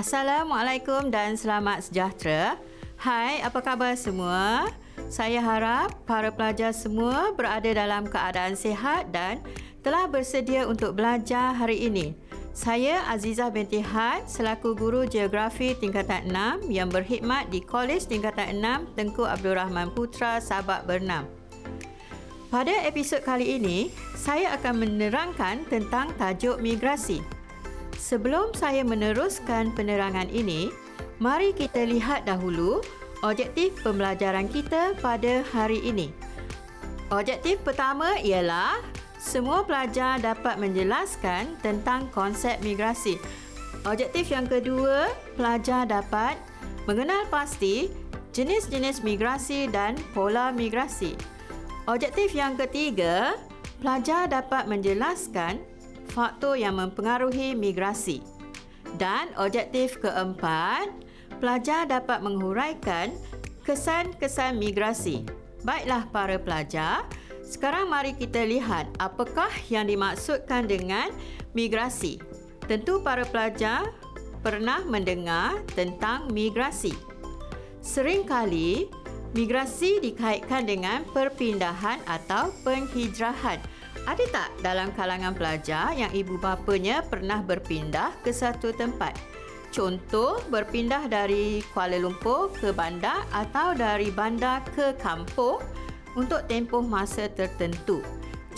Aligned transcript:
Assalamualaikum 0.00 1.12
dan 1.12 1.36
selamat 1.36 1.84
sejahtera. 1.92 2.56
Hai, 2.96 3.44
apa 3.44 3.60
khabar 3.60 3.92
semua? 4.00 4.72
Saya 5.12 5.44
harap 5.44 5.92
para 6.08 6.32
pelajar 6.32 6.72
semua 6.72 7.36
berada 7.36 7.68
dalam 7.68 8.08
keadaan 8.08 8.56
sihat 8.56 9.12
dan 9.12 9.44
telah 9.84 10.08
bersedia 10.08 10.64
untuk 10.64 10.96
belajar 10.96 11.52
hari 11.52 11.84
ini. 11.84 12.16
Saya 12.56 13.04
Azizah 13.12 13.52
binti 13.52 13.84
Had 13.84 14.24
selaku 14.24 14.72
guru 14.72 15.04
geografi 15.04 15.76
tingkatan 15.76 16.32
6 16.32 16.72
yang 16.72 16.88
berkhidmat 16.88 17.52
di 17.52 17.60
Kolej 17.60 18.08
tingkatan 18.08 18.56
6 18.56 18.96
Tengku 18.96 19.28
Abdul 19.28 19.60
Rahman 19.60 19.92
Putra 19.92 20.40
Sabak 20.40 20.88
Bernam. 20.88 21.28
Pada 22.48 22.72
episod 22.88 23.20
kali 23.20 23.60
ini, 23.60 23.92
saya 24.16 24.56
akan 24.56 24.80
menerangkan 24.80 25.68
tentang 25.68 26.08
tajuk 26.16 26.56
migrasi. 26.64 27.39
Sebelum 28.00 28.56
saya 28.56 28.80
meneruskan 28.80 29.76
penerangan 29.76 30.32
ini, 30.32 30.72
mari 31.20 31.52
kita 31.52 31.84
lihat 31.84 32.24
dahulu 32.24 32.80
objektif 33.20 33.76
pembelajaran 33.84 34.48
kita 34.48 34.96
pada 35.04 35.44
hari 35.52 35.84
ini. 35.84 36.08
Objektif 37.12 37.60
pertama 37.60 38.16
ialah 38.24 38.80
semua 39.20 39.68
pelajar 39.68 40.16
dapat 40.16 40.56
menjelaskan 40.56 41.60
tentang 41.60 42.08
konsep 42.16 42.56
migrasi. 42.64 43.20
Objektif 43.84 44.32
yang 44.32 44.48
kedua, 44.48 45.12
pelajar 45.36 45.84
dapat 45.84 46.40
mengenal 46.88 47.28
pasti 47.28 47.92
jenis-jenis 48.32 49.04
migrasi 49.04 49.68
dan 49.68 49.92
pola 50.16 50.48
migrasi. 50.48 51.20
Objektif 51.84 52.32
yang 52.32 52.56
ketiga, 52.56 53.36
pelajar 53.84 54.24
dapat 54.24 54.64
menjelaskan 54.64 55.60
faktor 56.10 56.58
yang 56.58 56.76
mempengaruhi 56.76 57.54
migrasi. 57.54 58.20
Dan 58.98 59.30
objektif 59.38 60.02
keempat, 60.02 60.90
pelajar 61.38 61.86
dapat 61.86 62.20
menghuraikan 62.20 63.14
kesan-kesan 63.62 64.58
migrasi. 64.58 65.22
Baiklah 65.62 66.10
para 66.10 66.36
pelajar, 66.36 67.06
sekarang 67.46 67.86
mari 67.90 68.14
kita 68.18 68.42
lihat 68.42 68.90
apakah 68.98 69.50
yang 69.70 69.86
dimaksudkan 69.86 70.66
dengan 70.66 71.14
migrasi. 71.54 72.18
Tentu 72.66 73.02
para 73.02 73.26
pelajar 73.26 73.90
pernah 74.40 74.82
mendengar 74.86 75.58
tentang 75.74 76.30
migrasi. 76.30 76.94
Seringkali 77.82 78.88
migrasi 79.36 80.02
dikaitkan 80.02 80.66
dengan 80.66 81.02
perpindahan 81.10 82.02
atau 82.06 82.54
penghijrahan. 82.66 83.60
Ada 84.08 84.24
tak 84.32 84.50
dalam 84.64 84.88
kalangan 84.96 85.36
pelajar 85.36 85.92
yang 85.92 86.12
ibu 86.16 86.40
bapanya 86.40 87.04
pernah 87.04 87.44
berpindah 87.44 88.16
ke 88.24 88.32
satu 88.32 88.72
tempat? 88.72 89.12
Contoh, 89.70 90.42
berpindah 90.50 91.06
dari 91.06 91.62
Kuala 91.70 92.00
Lumpur 92.00 92.50
ke 92.58 92.74
bandar 92.74 93.22
atau 93.30 93.70
dari 93.76 94.10
bandar 94.10 94.66
ke 94.74 94.98
kampung 94.98 95.62
untuk 96.18 96.42
tempoh 96.50 96.82
masa 96.82 97.30
tertentu. 97.30 98.02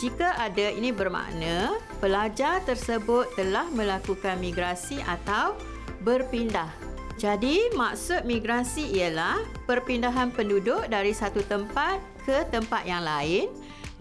Jika 0.01 0.41
ada, 0.41 0.73
ini 0.73 0.89
bermakna 0.89 1.77
pelajar 2.01 2.65
tersebut 2.65 3.29
telah 3.37 3.69
melakukan 3.77 4.41
migrasi 4.41 5.05
atau 5.05 5.53
berpindah. 6.01 6.73
Jadi, 7.21 7.69
maksud 7.77 8.25
migrasi 8.25 8.89
ialah 8.97 9.45
perpindahan 9.69 10.33
penduduk 10.33 10.89
dari 10.89 11.13
satu 11.13 11.45
tempat 11.45 12.01
ke 12.25 12.49
tempat 12.49 12.89
yang 12.89 13.05
lain 13.05 13.53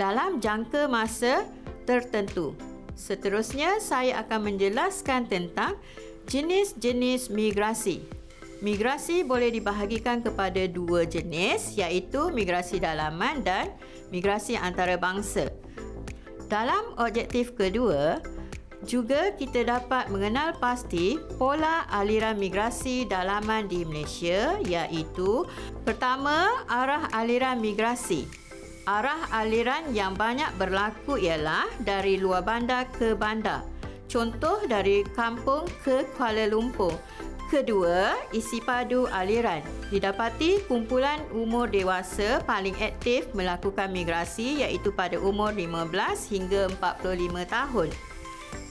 dalam 0.02 0.42
jangka 0.42 0.90
masa 0.90 1.46
tertentu. 1.86 2.58
Seterusnya, 2.98 3.78
saya 3.78 4.26
akan 4.26 4.50
menjelaskan 4.50 5.30
tentang 5.30 5.78
jenis-jenis 6.26 7.30
migrasi. 7.30 8.02
Migrasi 8.66 9.22
boleh 9.22 9.54
dibahagikan 9.54 10.26
kepada 10.26 10.66
dua 10.66 11.06
jenis 11.06 11.78
iaitu 11.78 12.34
migrasi 12.34 12.82
dalaman 12.82 13.46
dan 13.46 13.78
migrasi 14.10 14.58
antarabangsa. 14.58 15.54
Dalam 16.50 16.98
objektif 16.98 17.54
kedua, 17.54 18.22
juga 18.86 19.34
kita 19.38 19.66
dapat 19.66 20.10
mengenal 20.10 20.58
pasti 20.58 21.22
pola 21.38 21.86
aliran 21.94 22.42
migrasi 22.42 23.06
dalaman 23.06 23.70
di 23.70 23.86
Malaysia 23.86 24.58
iaitu 24.66 25.46
pertama 25.86 26.66
arah 26.66 27.06
aliran 27.14 27.62
migrasi. 27.62 28.41
Arah 28.90 29.30
aliran 29.30 29.94
yang 29.94 30.18
banyak 30.18 30.50
berlaku 30.58 31.22
ialah 31.22 31.70
dari 31.86 32.18
luar 32.18 32.42
bandar 32.42 32.90
ke 32.90 33.14
bandar. 33.14 33.62
Contoh 34.10 34.66
dari 34.66 35.06
kampung 35.14 35.70
ke 35.86 36.02
Kuala 36.18 36.50
Lumpur. 36.50 36.98
Kedua, 37.54 38.18
isi 38.34 38.58
padu 38.64 39.06
aliran. 39.12 39.62
Didapati 39.94 40.66
kumpulan 40.66 41.22
umur 41.30 41.70
dewasa 41.70 42.42
paling 42.48 42.74
aktif 42.82 43.30
melakukan 43.38 43.92
migrasi 43.94 44.66
iaitu 44.66 44.90
pada 44.90 45.22
umur 45.22 45.54
15 45.54 45.94
hingga 46.32 46.72
45 46.80 47.46
tahun. 47.54 47.90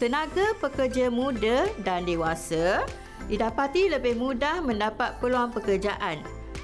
Tenaga 0.01 0.47
pekerja 0.59 1.07
muda 1.13 1.69
dan 1.87 2.03
dewasa 2.09 2.83
didapati 3.31 3.93
lebih 3.93 4.17
mudah 4.19 4.59
mendapat 4.65 5.23
peluang 5.23 5.55
pekerjaan. 5.55 6.19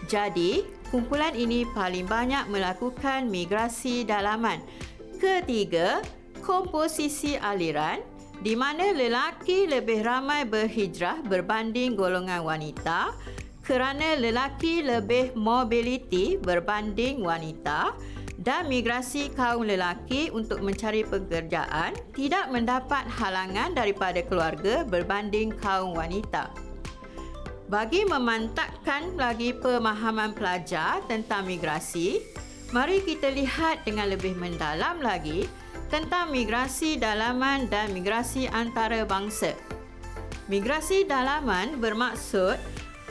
Jadi, 0.08 0.75
kumpulan 0.90 1.34
ini 1.34 1.66
paling 1.74 2.06
banyak 2.06 2.46
melakukan 2.50 3.26
migrasi 3.26 4.06
dalaman. 4.06 4.62
Ketiga, 5.16 6.04
komposisi 6.44 7.34
aliran 7.40 8.00
di 8.44 8.52
mana 8.52 8.92
lelaki 8.92 9.64
lebih 9.66 10.04
ramai 10.04 10.44
berhijrah 10.44 11.24
berbanding 11.24 11.96
golongan 11.96 12.44
wanita 12.44 13.16
kerana 13.64 14.14
lelaki 14.14 14.84
lebih 14.84 15.34
mobiliti 15.34 16.38
berbanding 16.38 17.24
wanita 17.24 17.96
dan 18.36 18.68
migrasi 18.70 19.32
kaum 19.34 19.66
lelaki 19.66 20.30
untuk 20.30 20.62
mencari 20.62 21.02
pekerjaan 21.02 21.96
tidak 22.14 22.46
mendapat 22.52 23.08
halangan 23.10 23.74
daripada 23.74 24.22
keluarga 24.22 24.86
berbanding 24.86 25.50
kaum 25.58 25.96
wanita. 25.96 26.65
Bagi 27.66 28.06
memantapkan 28.06 29.18
lagi 29.18 29.50
pemahaman 29.50 30.38
pelajar 30.38 31.02
tentang 31.10 31.50
migrasi, 31.50 32.22
mari 32.70 33.02
kita 33.02 33.26
lihat 33.26 33.82
dengan 33.82 34.06
lebih 34.06 34.38
mendalam 34.38 35.02
lagi 35.02 35.50
tentang 35.90 36.30
migrasi 36.30 36.94
dalaman 36.94 37.66
dan 37.66 37.90
migrasi 37.90 38.46
antarabangsa. 38.46 39.58
Migrasi 40.46 41.10
dalaman 41.10 41.82
bermaksud 41.82 42.54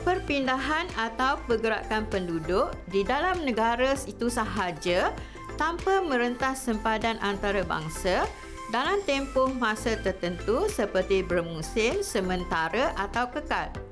perpindahan 0.08 0.88
atau 0.96 1.36
pergerakan 1.44 2.08
penduduk 2.08 2.72
di 2.88 3.04
dalam 3.04 3.44
negara 3.44 3.92
itu 4.08 4.32
sahaja 4.32 5.12
tanpa 5.60 6.00
merentas 6.00 6.64
sempadan 6.64 7.20
antarabangsa 7.20 8.24
dalam 8.72 9.04
tempoh 9.04 9.52
masa 9.52 10.00
tertentu 10.00 10.64
seperti 10.72 11.20
bermusim, 11.20 12.00
sementara 12.00 12.96
atau 12.96 13.28
kekal. 13.28 13.85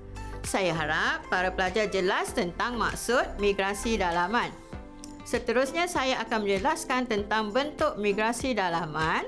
Saya 0.45 0.77
harap 0.77 1.25
para 1.33 1.49
pelajar 1.49 1.89
jelas 1.89 2.37
tentang 2.37 2.77
maksud 2.77 3.41
migrasi 3.41 3.97
dalaman. 3.97 4.53
Seterusnya 5.25 5.89
saya 5.89 6.21
akan 6.21 6.45
menjelaskan 6.45 7.09
tentang 7.09 7.49
bentuk 7.49 7.97
migrasi 7.97 8.53
dalaman 8.53 9.25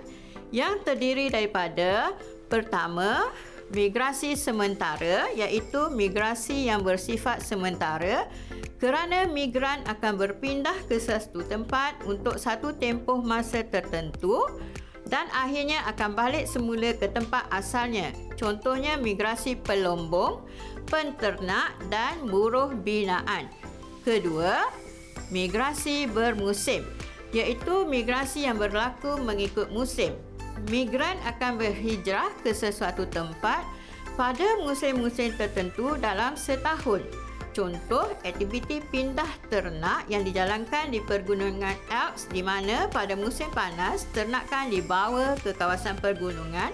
yang 0.53 0.77
terdiri 0.85 1.33
daripada 1.33 2.13
pertama, 2.53 3.33
migrasi 3.73 4.37
sementara 4.37 5.33
iaitu 5.33 5.89
migrasi 5.91 6.69
yang 6.69 6.85
bersifat 6.85 7.41
sementara 7.41 8.29
kerana 8.77 9.25
migran 9.25 9.81
akan 9.89 10.21
berpindah 10.21 10.77
ke 10.85 11.01
satu 11.01 11.43
tempat 11.49 11.97
untuk 12.05 12.37
satu 12.37 12.77
tempoh 12.77 13.25
masa 13.25 13.65
tertentu 13.65 14.37
dan 15.07 15.31
akhirnya 15.33 15.87
akan 15.87 16.19
balik 16.19 16.45
semula 16.51 16.93
ke 16.93 17.09
tempat 17.09 17.47
asalnya. 17.49 18.11
Contohnya 18.37 18.99
migrasi 18.99 19.55
pelombong 19.57 20.45
penternak 20.87 21.75
dan 21.91 22.27
buruh 22.27 22.73
binaan. 22.73 23.51
Kedua, 24.07 24.71
migrasi 25.35 26.07
bermusim 26.07 26.87
iaitu 27.35 27.85
migrasi 27.85 28.47
yang 28.47 28.57
berlaku 28.57 29.19
mengikut 29.21 29.69
musim. 29.75 30.15
Migran 30.73 31.21
akan 31.29 31.61
berhijrah 31.61 32.33
ke 32.41 32.57
sesuatu 32.57 33.05
tempat 33.13 33.61
pada 34.17 34.57
musim-musim 34.65 35.37
tertentu 35.37 36.01
dalam 36.01 36.33
setahun. 36.33 37.05
Contoh 37.53 38.13
aktiviti 38.25 38.85
pindah 38.93 39.29
ternak 39.49 40.05
yang 40.13 40.25
dijalankan 40.25 40.93
di 40.93 41.01
pergunungan 41.01 41.77
Alps 41.89 42.29
di 42.29 42.45
mana 42.45 42.85
pada 42.93 43.17
musim 43.17 43.49
panas 43.53 44.05
ternakan 44.13 44.69
dibawa 44.69 45.37
ke 45.41 45.57
kawasan 45.57 45.97
pergunungan 45.97 46.69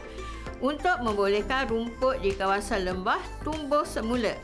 untuk 0.63 1.03
membolehkan 1.03 1.67
rumput 1.67 2.23
di 2.23 2.33
kawasan 2.33 2.87
lembah 2.87 3.19
tumbuh 3.43 3.83
semula. 3.83 4.39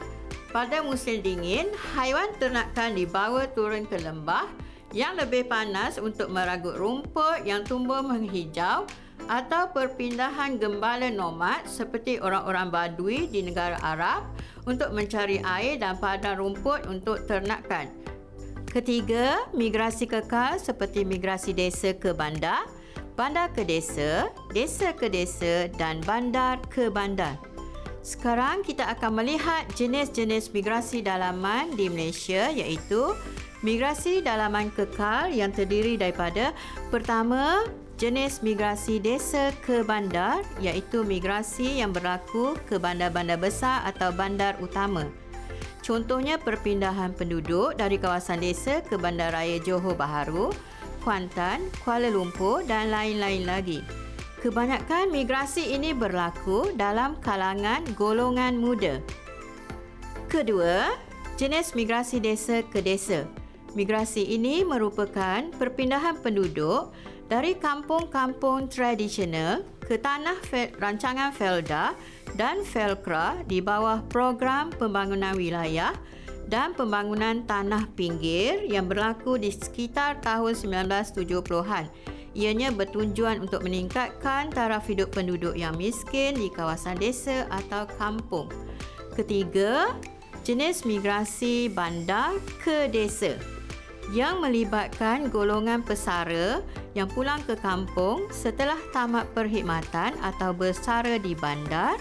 Pada 0.51 0.83
musim 0.83 1.23
dingin, 1.23 1.71
haiwan 1.95 2.35
ternakan 2.43 2.99
dibawa 2.99 3.47
turun 3.55 3.87
ke 3.87 4.03
lembah 4.03 4.51
yang 4.91 5.15
lebih 5.15 5.47
panas 5.47 6.01
untuk 6.01 6.33
meragut 6.33 6.75
rumput 6.75 7.45
yang 7.47 7.63
tumbuh 7.63 8.03
menghijau 8.03 8.89
atau 9.29 9.63
perpindahan 9.71 10.57
gembala 10.57 11.13
nomad 11.13 11.61
seperti 11.69 12.17
orang-orang 12.19 12.73
Badui 12.73 13.29
di 13.29 13.45
negara 13.45 13.77
Arab 13.85 14.25
untuk 14.65 14.89
mencari 14.97 15.39
air 15.45 15.77
dan 15.77 16.01
padang 16.01 16.41
rumput 16.41 16.89
untuk 16.89 17.29
ternakan. 17.29 17.93
Ketiga, 18.69 19.49
migrasi 19.53 20.09
kekal 20.09 20.57
seperti 20.61 21.05
migrasi 21.05 21.53
desa 21.53 21.93
ke 21.93 22.13
bandar, 22.17 22.69
bandar 23.19 23.51
ke 23.51 23.67
desa, 23.67 24.31
desa 24.55 24.95
ke 24.95 25.11
desa 25.11 25.67
dan 25.75 25.99
bandar 26.07 26.63
ke 26.71 26.87
bandar. 26.87 27.35
Sekarang 28.07 28.63
kita 28.63 28.87
akan 28.95 29.19
melihat 29.19 29.67
jenis-jenis 29.75 30.55
migrasi 30.55 31.03
dalaman 31.03 31.75
di 31.75 31.91
Malaysia 31.91 32.47
iaitu 32.55 33.19
migrasi 33.67 34.23
dalaman 34.23 34.71
kekal 34.71 35.35
yang 35.35 35.51
terdiri 35.51 35.99
daripada 35.99 36.55
pertama 36.95 37.67
jenis 37.99 38.39
migrasi 38.47 39.03
desa 39.03 39.51
ke 39.67 39.83
bandar 39.83 40.47
iaitu 40.63 41.03
migrasi 41.03 41.83
yang 41.83 41.91
berlaku 41.91 42.55
ke 42.71 42.79
bandar-bandar 42.79 43.35
besar 43.35 43.83
atau 43.83 44.15
bandar 44.15 44.55
utama. 44.63 45.11
Contohnya 45.83 46.39
perpindahan 46.39 47.17
penduduk 47.17 47.75
dari 47.75 47.97
kawasan 47.97 48.45
desa 48.45 48.85
ke 48.85 49.01
Bandaraya 49.01 49.57
Johor 49.65 49.97
Bahru, 49.97 50.53
Kuantan, 51.01 51.71
Kuala 51.83 52.11
Lumpur 52.11 52.67
dan 52.67 52.91
lain-lain 52.91 53.47
lagi. 53.49 53.81
Kebanyakan 54.39 55.11
migrasi 55.11 55.75
ini 55.75 55.91
berlaku 55.91 56.71
dalam 56.79 57.19
kalangan 57.19 57.83
golongan 57.99 58.55
muda. 58.55 59.03
Kedua, 60.31 60.95
jenis 61.35 61.75
migrasi 61.75 62.23
desa 62.23 62.63
ke 62.63 62.79
desa. 62.79 63.27
Migrasi 63.75 64.25
ini 64.25 64.63
merupakan 64.63 65.43
perpindahan 65.59 66.23
penduduk 66.23 66.95
dari 67.29 67.59
kampung-kampung 67.59 68.73
tradisional 68.73 69.67
ke 69.85 70.01
tanah 70.01 70.41
rancangan 70.81 71.33
Felda 71.33 71.93
dan 72.37 72.65
Felkra 72.65 73.41
di 73.45 73.61
bawah 73.61 74.05
program 74.09 74.73
pembangunan 74.73 75.37
wilayah 75.37 75.93
dan 76.49 76.73
pembangunan 76.73 77.45
tanah 77.45 77.87
pinggir 77.93 78.65
yang 78.65 78.89
berlaku 78.89 79.37
di 79.37 79.53
sekitar 79.53 80.19
tahun 80.25 80.57
1970-an 80.57 81.87
Ianya 82.39 82.71
bertujuan 82.71 83.43
untuk 83.43 83.65
meningkatkan 83.67 84.53
taraf 84.55 84.87
hidup 84.87 85.11
penduduk 85.11 85.57
yang 85.57 85.75
miskin 85.75 86.39
di 86.39 86.47
kawasan 86.53 86.95
desa 87.01 87.49
atau 87.51 87.89
kampung. 87.99 88.47
Ketiga, 89.19 89.97
jenis 90.47 90.87
migrasi 90.87 91.67
bandar 91.73 92.39
ke 92.63 92.87
desa 92.95 93.35
yang 94.15 94.39
melibatkan 94.39 95.29
golongan 95.35 95.83
pesara 95.83 96.63
yang 96.95 97.11
pulang 97.11 97.43
ke 97.45 97.59
kampung 97.59 98.31
setelah 98.31 98.79
tamat 98.95 99.27
perkhidmatan 99.35 100.17
atau 100.23 100.55
bersara 100.55 101.19
di 101.19 101.35
bandar 101.35 101.99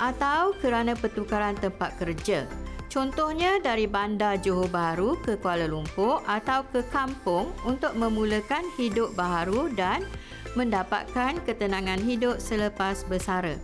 atau 0.00 0.56
kerana 0.58 0.96
pertukaran 0.96 1.54
tempat 1.60 1.94
kerja. 2.00 2.48
Contohnya 2.94 3.58
dari 3.58 3.90
bandar 3.90 4.38
Johor 4.38 4.70
Bahru 4.70 5.18
ke 5.18 5.34
Kuala 5.34 5.66
Lumpur 5.66 6.22
atau 6.30 6.62
ke 6.70 6.78
kampung 6.94 7.50
untuk 7.66 7.90
memulakan 7.98 8.62
hidup 8.78 9.18
baharu 9.18 9.66
dan 9.74 10.06
mendapatkan 10.54 11.42
ketenangan 11.42 11.98
hidup 11.98 12.38
selepas 12.38 13.02
bersara. 13.10 13.58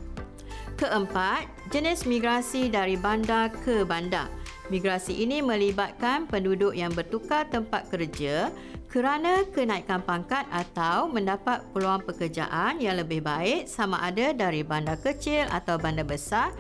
Keempat, 0.75 1.47
jenis 1.71 2.11
migrasi 2.11 2.75
dari 2.75 2.99
bandar 2.99 3.55
ke 3.63 3.87
bandar. 3.87 4.27
Migrasi 4.67 5.23
ini 5.23 5.39
melibatkan 5.39 6.27
penduduk 6.27 6.75
yang 6.75 6.91
bertukar 6.91 7.47
tempat 7.47 7.87
kerja 7.87 8.51
kerana 8.91 9.47
kenaikan 9.55 10.03
pangkat 10.03 10.43
atau 10.51 11.07
mendapat 11.07 11.63
peluang 11.71 12.03
pekerjaan 12.03 12.83
yang 12.83 12.99
lebih 12.99 13.23
baik 13.23 13.71
sama 13.71 14.03
ada 14.03 14.35
dari 14.35 14.67
bandar 14.67 14.99
kecil 14.99 15.47
atau 15.55 15.79
bandar 15.79 16.03
besar 16.03 16.51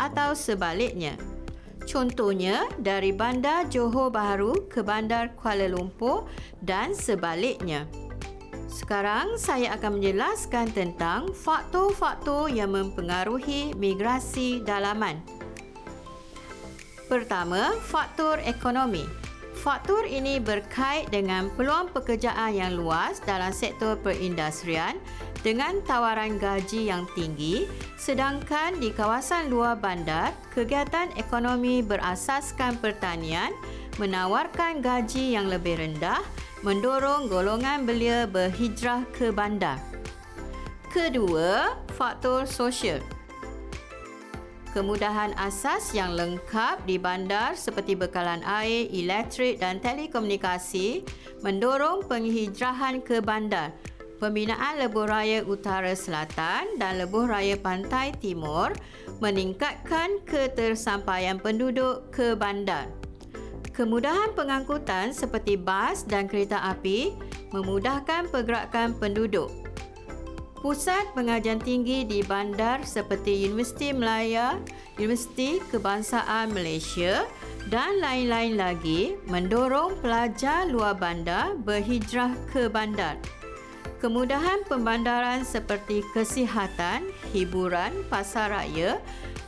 atau 0.00 0.32
sebaliknya. 0.32 1.20
Contohnya 1.84 2.64
dari 2.80 3.12
bandar 3.12 3.68
Johor 3.68 4.08
Bahru 4.08 4.66
ke 4.72 4.80
bandar 4.80 5.36
Kuala 5.36 5.68
Lumpur 5.68 6.26
dan 6.64 6.96
sebaliknya. 6.96 7.84
Sekarang 8.66 9.38
saya 9.38 9.78
akan 9.78 10.00
menjelaskan 10.00 10.66
tentang 10.74 11.30
faktor-faktor 11.30 12.50
yang 12.50 12.74
mempengaruhi 12.74 13.76
migrasi 13.78 14.64
dalaman. 14.66 15.22
Pertama, 17.06 17.70
faktor 17.84 18.40
ekonomi. 18.42 19.04
Faktor 19.54 20.04
ini 20.08 20.42
berkait 20.42 21.08
dengan 21.14 21.46
peluang 21.54 21.92
pekerjaan 21.94 22.52
yang 22.52 22.74
luas 22.74 23.22
dalam 23.22 23.54
sektor 23.54 23.94
perindustrian 24.00 24.98
dengan 25.44 25.84
tawaran 25.84 26.40
gaji 26.40 26.88
yang 26.88 27.04
tinggi 27.12 27.68
sedangkan 28.00 28.80
di 28.80 28.88
kawasan 28.88 29.52
luar 29.52 29.76
bandar 29.76 30.32
kegiatan 30.56 31.12
ekonomi 31.20 31.84
berasaskan 31.84 32.80
pertanian 32.80 33.52
menawarkan 34.00 34.80
gaji 34.80 35.36
yang 35.36 35.46
lebih 35.52 35.76
rendah 35.76 36.24
mendorong 36.64 37.28
golongan 37.28 37.84
belia 37.84 38.24
berhijrah 38.24 39.04
ke 39.12 39.28
bandar. 39.28 39.76
Kedua, 40.88 41.76
faktor 41.92 42.48
sosial 42.48 43.04
kemudahan 44.74 45.30
asas 45.38 45.94
yang 45.94 46.18
lengkap 46.18 46.82
di 46.82 46.98
bandar 46.98 47.54
seperti 47.54 47.94
bekalan 47.94 48.42
air, 48.42 48.90
elektrik 48.90 49.62
dan 49.62 49.78
telekomunikasi 49.78 51.06
mendorong 51.46 52.02
penghijrahan 52.10 52.98
ke 52.98 53.22
bandar. 53.22 53.70
Pembinaan 54.24 54.80
Lebuh 54.80 55.04
Raya 55.04 55.44
Utara 55.44 55.92
Selatan 55.92 56.80
dan 56.80 56.96
Lebuh 56.96 57.28
Raya 57.28 57.60
Pantai 57.60 58.16
Timur 58.16 58.72
meningkatkan 59.20 60.24
ketersampaian 60.24 61.36
penduduk 61.36 62.08
ke 62.08 62.32
bandar. 62.32 62.88
Kemudahan 63.76 64.32
pengangkutan 64.32 65.12
seperti 65.12 65.60
bas 65.60 66.08
dan 66.08 66.24
kereta 66.24 66.56
api 66.72 67.12
memudahkan 67.52 68.32
pergerakan 68.32 68.96
penduduk 68.96 69.52
pusat 70.64 71.04
pengajian 71.12 71.60
tinggi 71.60 72.08
di 72.08 72.24
bandar 72.24 72.80
seperti 72.88 73.44
Universiti 73.44 73.92
Melaya, 73.92 74.56
Universiti 74.96 75.60
Kebangsaan 75.68 76.56
Malaysia 76.56 77.28
dan 77.68 78.00
lain-lain 78.00 78.56
lagi 78.56 79.20
mendorong 79.28 80.00
pelajar 80.00 80.64
luar 80.64 80.96
bandar 80.96 81.60
berhijrah 81.60 82.32
ke 82.48 82.72
bandar. 82.72 83.20
Kemudahan 84.02 84.66
pembandaran 84.68 85.46
seperti 85.46 86.04
kesihatan, 86.12 87.08
hiburan, 87.32 87.92
pasar 88.10 88.52
raya, 88.52 89.00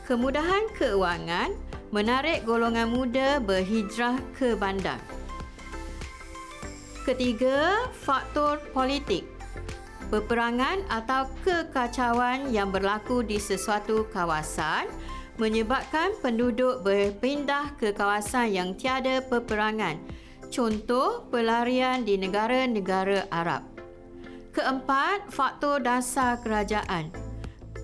kemudahan 0.07 0.67
keuangan 0.75 1.53
menarik 1.91 2.43
golongan 2.43 2.91
muda 2.91 3.39
berhijrah 3.39 4.19
ke 4.35 4.55
bandar. 4.55 4.99
Ketiga, 7.07 7.87
faktor 7.95 8.59
politik 8.75 9.23
peperangan 10.07 10.83
atau 10.87 11.27
kekacauan 11.43 12.51
yang 12.51 12.71
berlaku 12.71 13.23
di 13.23 13.39
sesuatu 13.39 14.07
kawasan 14.11 14.87
menyebabkan 15.37 16.17
penduduk 16.23 16.81
berpindah 16.81 17.77
ke 17.77 17.93
kawasan 17.93 18.49
yang 18.51 18.69
tiada 18.73 19.21
peperangan. 19.21 20.01
Contoh 20.49 21.27
pelarian 21.29 22.01
di 22.07 22.17
negara-negara 22.17 23.29
Arab. 23.29 23.76
Keempat, 24.57 25.29
faktor 25.29 25.85
dasar 25.85 26.41
kerajaan. 26.41 27.13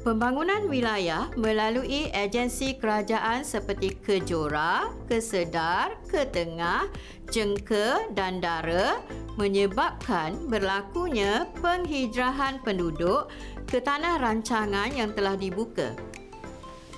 Pembangunan 0.02 0.66
wilayah 0.66 1.30
melalui 1.38 2.10
agensi 2.10 2.82
kerajaan 2.82 3.46
seperti 3.46 3.94
Kejora, 4.02 4.90
Kesedar, 5.06 5.94
Ketengah, 6.10 6.90
Jengke 7.30 8.10
dan 8.18 8.42
Dara 8.42 8.98
menyebabkan 9.38 10.50
berlakunya 10.50 11.46
penghijrahan 11.62 12.58
penduduk 12.66 13.30
ke 13.70 13.78
tanah 13.78 14.18
rancangan 14.18 14.90
yang 14.98 15.14
telah 15.14 15.38
dibuka. 15.38 15.94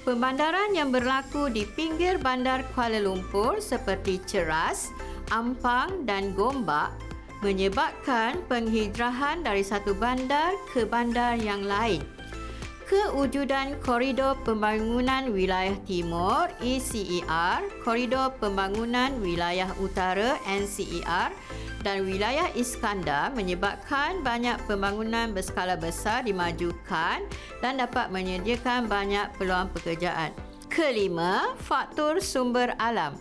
Pembandaran 0.08 0.72
yang 0.72 0.88
berlaku 0.88 1.52
di 1.52 1.68
pinggir 1.76 2.16
bandar 2.16 2.64
Kuala 2.72 3.04
Lumpur 3.04 3.60
seperti 3.60 4.24
Ceras, 4.24 4.96
Ampang 5.36 6.08
dan 6.08 6.32
Gombak 6.32 6.96
menyebabkan 7.44 8.40
penghijrahan 8.48 9.44
dari 9.44 9.64
satu 9.66 9.98
bandar 9.98 10.54
ke 10.72 10.88
bandar 10.88 11.36
yang 11.40 11.64
lain 11.66 12.04
kewujudan 12.86 13.82
Koridor 13.82 14.38
Pembangunan 14.46 15.34
Wilayah 15.34 15.74
Timur 15.90 16.54
ECER, 16.62 17.66
Koridor 17.82 18.38
Pembangunan 18.38 19.18
Wilayah 19.26 19.74
Utara 19.82 20.38
NCER 20.46 21.34
dan 21.82 22.06
Wilayah 22.06 22.54
Iskandar 22.54 23.34
menyebabkan 23.34 24.22
banyak 24.22 24.62
pembangunan 24.70 25.34
berskala 25.34 25.78
besar 25.78 26.26
dimajukan 26.26 27.26
dan 27.62 27.74
dapat 27.82 28.14
menyediakan 28.14 28.86
banyak 28.86 29.34
peluang 29.42 29.70
pekerjaan. 29.74 30.30
Kelima, 30.70 31.58
faktor 31.62 32.22
sumber 32.22 32.78
alam. 32.78 33.18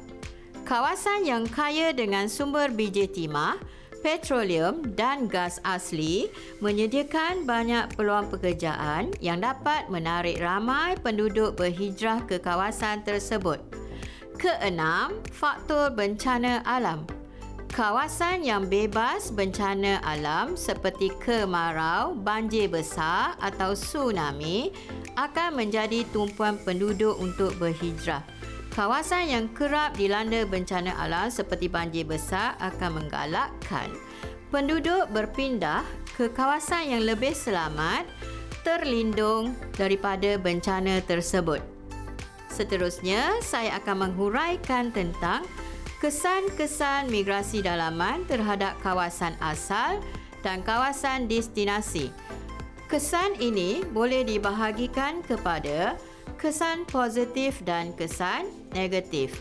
Kawasan 0.64 1.28
yang 1.28 1.44
kaya 1.44 1.92
dengan 1.92 2.28
sumber 2.28 2.72
biji 2.72 3.04
timah 3.04 3.60
petroleum 4.04 4.84
dan 4.92 5.24
gas 5.24 5.56
asli 5.64 6.28
menyediakan 6.60 7.48
banyak 7.48 7.88
peluang 7.96 8.28
pekerjaan 8.28 9.16
yang 9.24 9.40
dapat 9.40 9.88
menarik 9.88 10.36
ramai 10.44 10.92
penduduk 11.00 11.56
berhijrah 11.56 12.20
ke 12.28 12.36
kawasan 12.36 13.00
tersebut. 13.00 13.64
Keenam, 14.36 15.24
faktor 15.32 15.88
bencana 15.96 16.60
alam. 16.68 17.08
Kawasan 17.72 18.46
yang 18.46 18.70
bebas 18.70 19.34
bencana 19.34 19.98
alam 20.04 20.54
seperti 20.54 21.10
kemarau, 21.18 22.14
banjir 22.14 22.70
besar 22.70 23.34
atau 23.42 23.74
tsunami 23.74 24.70
akan 25.18 25.58
menjadi 25.58 26.06
tumpuan 26.14 26.54
penduduk 26.62 27.18
untuk 27.18 27.56
berhijrah. 27.58 28.22
Kawasan 28.74 29.30
yang 29.30 29.46
kerap 29.54 29.94
dilanda 29.94 30.42
bencana 30.42 30.98
alam 30.98 31.30
seperti 31.30 31.70
banjir 31.70 32.02
besar 32.02 32.58
akan 32.58 33.06
menggalakkan 33.06 33.86
penduduk 34.50 35.06
berpindah 35.14 35.86
ke 36.18 36.26
kawasan 36.34 36.90
yang 36.90 37.06
lebih 37.06 37.30
selamat 37.30 38.02
terlindung 38.66 39.54
daripada 39.78 40.34
bencana 40.42 40.98
tersebut. 41.06 41.62
Seterusnya, 42.50 43.38
saya 43.46 43.78
akan 43.78 44.10
menghuraikan 44.10 44.90
tentang 44.90 45.46
kesan-kesan 46.02 47.06
migrasi 47.14 47.62
dalaman 47.62 48.26
terhadap 48.26 48.74
kawasan 48.82 49.38
asal 49.38 50.02
dan 50.42 50.66
kawasan 50.66 51.30
destinasi. 51.30 52.10
Kesan 52.90 53.38
ini 53.38 53.86
boleh 53.86 54.26
dibahagikan 54.26 55.22
kepada 55.22 55.94
kesan 56.44 56.84
positif 56.84 57.64
dan 57.64 57.96
kesan 57.96 58.44
negatif. 58.76 59.32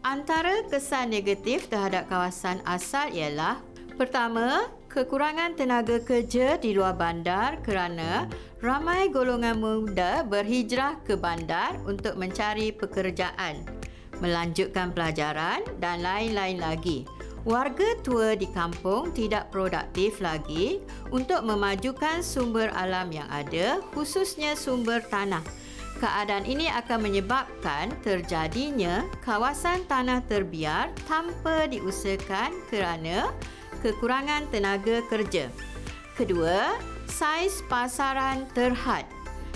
Antara 0.00 0.64
kesan 0.72 1.12
negatif 1.12 1.68
terhadap 1.68 2.08
kawasan 2.08 2.64
asal 2.64 3.12
ialah 3.12 3.60
pertama, 4.00 4.72
kekurangan 4.88 5.52
tenaga 5.52 6.00
kerja 6.00 6.56
di 6.56 6.72
luar 6.72 6.96
bandar 6.96 7.60
kerana 7.60 8.24
ramai 8.64 9.12
golongan 9.12 9.60
muda 9.60 10.24
berhijrah 10.24 10.96
ke 11.04 11.12
bandar 11.12 11.76
untuk 11.84 12.16
mencari 12.16 12.72
pekerjaan 12.72 13.60
melanjutkan 14.24 14.96
pelajaran 14.96 15.60
dan 15.76 16.00
lain-lain 16.00 16.56
lagi. 16.56 17.04
Warga 17.44 18.00
tua 18.00 18.32
di 18.32 18.48
kampung 18.48 19.12
tidak 19.12 19.52
produktif 19.52 20.24
lagi 20.24 20.80
untuk 21.12 21.44
memajukan 21.44 22.24
sumber 22.24 22.72
alam 22.72 23.12
yang 23.12 23.28
ada, 23.28 23.84
khususnya 23.92 24.56
sumber 24.56 25.04
tanah. 25.04 25.44
Keadaan 26.02 26.42
ini 26.42 26.66
akan 26.66 27.06
menyebabkan 27.06 27.94
terjadinya 28.02 29.06
kawasan 29.22 29.86
tanah 29.86 30.26
terbiar 30.26 30.90
tanpa 31.06 31.70
diusahakan 31.70 32.50
kerana 32.66 33.30
kekurangan 33.78 34.50
tenaga 34.50 35.06
kerja. 35.06 35.46
Kedua, 36.18 36.74
saiz 37.06 37.62
pasaran 37.70 38.46
terhad. 38.58 39.06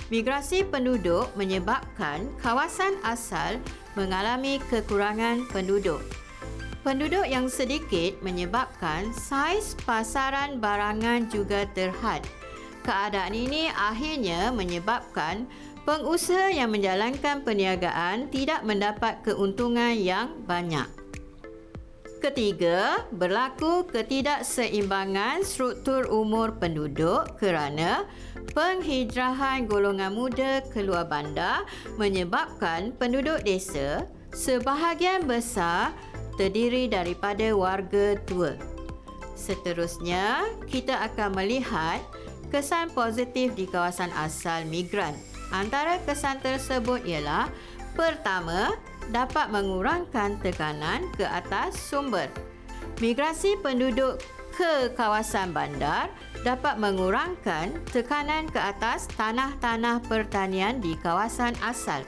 Migrasi 0.09 0.65
penduduk 0.65 1.29
menyebabkan 1.37 2.25
kawasan 2.41 2.97
asal 3.05 3.59
mengalami 3.93 4.57
kekurangan 4.71 5.45
penduduk. 5.53 6.01
Penduduk 6.81 7.27
yang 7.27 7.51
sedikit 7.51 8.17
menyebabkan 8.23 9.11
saiz 9.11 9.75
pasaran 9.83 10.57
barangan 10.57 11.27
juga 11.27 11.67
terhad. 11.75 12.23
Keadaan 12.81 13.35
ini 13.35 13.67
akhirnya 13.75 14.49
menyebabkan 14.55 15.45
pengusaha 15.89 16.53
yang 16.53 16.69
menjalankan 16.69 17.41
perniagaan 17.41 18.29
tidak 18.29 18.61
mendapat 18.61 19.25
keuntungan 19.25 19.97
yang 19.97 20.37
banyak. 20.45 20.85
Ketiga, 22.21 23.09
berlaku 23.09 23.89
ketidakseimbangan 23.89 25.41
struktur 25.41 26.05
umur 26.13 26.61
penduduk 26.61 27.41
kerana 27.41 28.05
penghijrahan 28.53 29.65
golongan 29.65 30.13
muda 30.13 30.61
keluar 30.69 31.09
bandar 31.09 31.65
menyebabkan 31.97 32.93
penduduk 32.93 33.41
desa 33.41 34.05
sebahagian 34.29 35.25
besar 35.25 35.89
terdiri 36.37 36.85
daripada 36.85 37.49
warga 37.57 38.13
tua. 38.29 38.53
Seterusnya, 39.33 40.53
kita 40.69 41.01
akan 41.09 41.33
melihat 41.33 41.97
kesan 42.53 42.93
positif 42.93 43.57
di 43.57 43.65
kawasan 43.65 44.13
asal 44.13 44.69
migran. 44.69 45.28
Antara 45.49 45.97
kesan 46.05 46.37
tersebut 46.45 47.01
ialah 47.05 47.49
pertama, 47.97 48.77
dapat 49.09 49.49
mengurangkan 49.49 50.37
tekanan 50.39 51.09
ke 51.17 51.25
atas 51.25 51.77
sumber. 51.77 52.29
Migrasi 53.01 53.57
penduduk 53.59 54.21
ke 54.53 54.93
kawasan 54.93 55.49
bandar 55.49 56.11
dapat 56.45 56.77
mengurangkan 56.77 57.73
tekanan 57.89 58.45
ke 58.51 58.59
atas 58.59 59.09
tanah-tanah 59.17 60.03
pertanian 60.05 60.77
di 60.77 60.93
kawasan 61.01 61.57
asal. 61.65 62.05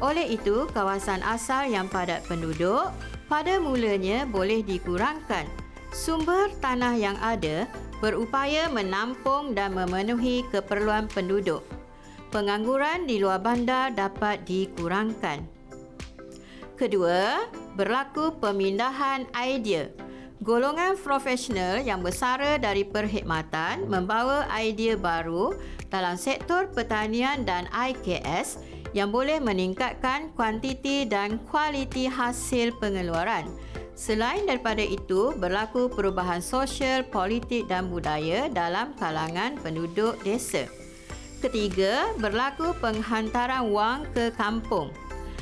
Oleh 0.00 0.32
itu, 0.32 0.64
kawasan 0.72 1.20
asal 1.20 1.68
yang 1.68 1.84
padat 1.84 2.24
penduduk 2.24 2.88
pada 3.28 3.60
mulanya 3.60 4.24
boleh 4.24 4.64
dikurangkan. 4.64 5.44
Sumber 5.92 6.48
tanah 6.62 6.94
yang 6.96 7.18
ada 7.20 7.68
berupaya 8.00 8.70
menampung 8.72 9.52
dan 9.52 9.76
memenuhi 9.76 10.46
keperluan 10.48 11.10
penduduk. 11.10 11.60
Pengangguran 12.30 13.10
di 13.10 13.18
luar 13.18 13.42
bandar 13.42 13.90
dapat 13.90 14.46
dikurangkan. 14.46 15.42
Kedua, 16.78 17.42
berlaku 17.74 18.38
pemindahan 18.38 19.26
idea. 19.34 19.90
Golongan 20.38 20.94
profesional 20.94 21.82
yang 21.82 22.06
bersara 22.06 22.54
dari 22.54 22.86
perkhidmatan 22.86 23.90
membawa 23.90 24.46
idea 24.54 24.94
baru 24.94 25.58
dalam 25.90 26.14
sektor 26.14 26.70
pertanian 26.70 27.42
dan 27.42 27.66
IKS 27.74 28.62
yang 28.94 29.10
boleh 29.10 29.42
meningkatkan 29.42 30.30
kuantiti 30.38 31.10
dan 31.10 31.42
kualiti 31.50 32.06
hasil 32.06 32.78
pengeluaran. 32.78 33.50
Selain 33.98 34.46
daripada 34.46 34.80
itu, 34.86 35.34
berlaku 35.34 35.90
perubahan 35.90 36.40
sosial, 36.40 37.02
politik 37.10 37.66
dan 37.66 37.90
budaya 37.90 38.46
dalam 38.48 38.94
kalangan 38.96 39.58
penduduk 39.60 40.14
desa. 40.22 40.70
Ketiga, 41.40 42.12
berlaku 42.20 42.76
penghantaran 42.78 43.72
wang 43.72 44.04
ke 44.12 44.28
kampung 44.36 44.92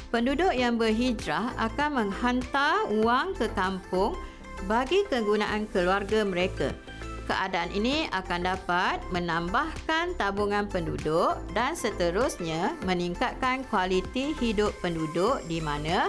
penduduk 0.09 0.57
yang 0.57 0.81
berhijrah 0.81 1.53
akan 1.61 2.05
menghantar 2.05 2.89
wang 3.05 3.37
ke 3.37 3.49
kampung 3.53 4.17
bagi 4.65 5.05
kegunaan 5.07 5.69
keluarga 5.71 6.25
mereka. 6.25 6.73
Keadaan 7.29 7.69
ini 7.77 8.09
akan 8.09 8.41
dapat 8.49 9.05
menambahkan 9.13 10.17
tabungan 10.17 10.65
penduduk 10.65 11.37
dan 11.53 11.77
seterusnya 11.77 12.73
meningkatkan 12.89 13.69
kualiti 13.69 14.33
hidup 14.41 14.73
penduduk 14.81 15.45
di 15.45 15.61
mana 15.61 16.09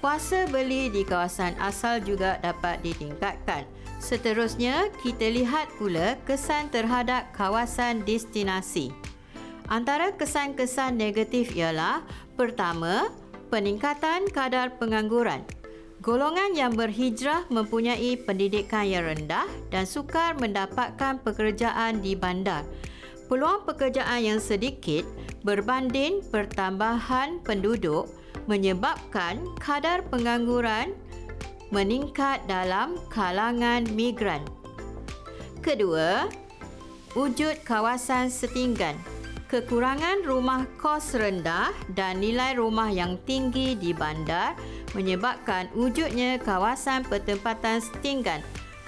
kuasa 0.00 0.48
beli 0.48 0.88
di 0.88 1.04
kawasan 1.04 1.52
asal 1.60 2.00
juga 2.00 2.40
dapat 2.40 2.80
ditingkatkan. 2.80 3.68
Seterusnya, 4.00 4.88
kita 5.04 5.28
lihat 5.28 5.68
pula 5.76 6.16
kesan 6.24 6.72
terhadap 6.72 7.28
kawasan 7.36 8.00
destinasi. 8.04 9.03
Antara 9.72 10.12
kesan-kesan 10.12 11.00
negatif 11.00 11.56
ialah 11.56 12.04
pertama, 12.36 13.08
peningkatan 13.48 14.28
kadar 14.28 14.76
pengangguran. 14.76 15.40
Golongan 16.04 16.52
yang 16.52 16.76
berhijrah 16.76 17.48
mempunyai 17.48 18.20
pendidikan 18.20 18.84
yang 18.84 19.08
rendah 19.08 19.48
dan 19.72 19.88
sukar 19.88 20.36
mendapatkan 20.36 21.16
pekerjaan 21.24 22.04
di 22.04 22.12
bandar. 22.12 22.60
Peluang 23.24 23.64
pekerjaan 23.64 24.20
yang 24.20 24.36
sedikit 24.36 25.08
berbanding 25.48 26.20
pertambahan 26.28 27.40
penduduk 27.40 28.04
menyebabkan 28.44 29.40
kadar 29.56 30.04
pengangguran 30.12 30.92
meningkat 31.72 32.44
dalam 32.44 33.00
kalangan 33.08 33.88
migran. 33.96 34.44
Kedua, 35.64 36.28
wujud 37.16 37.64
kawasan 37.64 38.28
setinggan 38.28 39.13
kekurangan 39.48 40.24
rumah 40.24 40.64
kos 40.80 41.14
rendah 41.14 41.70
dan 41.92 42.20
nilai 42.20 42.56
rumah 42.56 42.88
yang 42.88 43.20
tinggi 43.28 43.76
di 43.76 43.92
bandar 43.92 44.56
menyebabkan 44.96 45.68
wujudnya 45.76 46.40
kawasan 46.40 47.04
pertempatan 47.04 47.82
setinggan. 47.82 48.40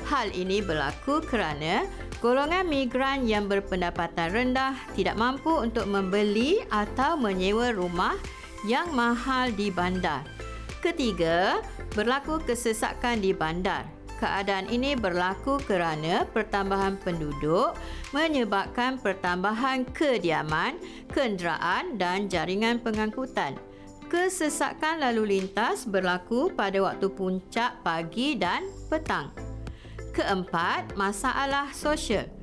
Hal 0.06 0.30
ini 0.32 0.62
berlaku 0.62 1.18
kerana 1.26 1.84
golongan 2.22 2.70
migran 2.70 3.26
yang 3.26 3.50
berpendapatan 3.50 4.30
rendah 4.30 4.74
tidak 4.94 5.18
mampu 5.18 5.50
untuk 5.50 5.84
membeli 5.90 6.62
atau 6.70 7.18
menyewa 7.18 7.74
rumah 7.74 8.14
yang 8.64 8.90
mahal 8.94 9.50
di 9.52 9.68
bandar. 9.68 10.22
Ketiga, 10.80 11.58
berlaku 11.98 12.38
kesesakan 12.46 13.18
di 13.18 13.34
bandar. 13.34 13.95
Keadaan 14.16 14.72
ini 14.72 14.96
berlaku 14.96 15.60
kerana 15.60 16.24
pertambahan 16.32 16.96
penduduk 16.96 17.76
menyebabkan 18.16 18.96
pertambahan 18.96 19.84
kediaman, 19.92 20.80
kenderaan 21.12 22.00
dan 22.00 22.24
jaringan 22.24 22.80
pengangkutan. 22.80 23.60
Kesesakan 24.06 25.02
lalu 25.02 25.36
lintas 25.36 25.84
berlaku 25.84 26.48
pada 26.54 26.78
waktu 26.78 27.12
puncak 27.12 27.82
pagi 27.84 28.38
dan 28.38 28.64
petang. 28.88 29.34
Keempat, 30.16 30.96
masalah 30.96 31.68
sosial. 31.76 32.35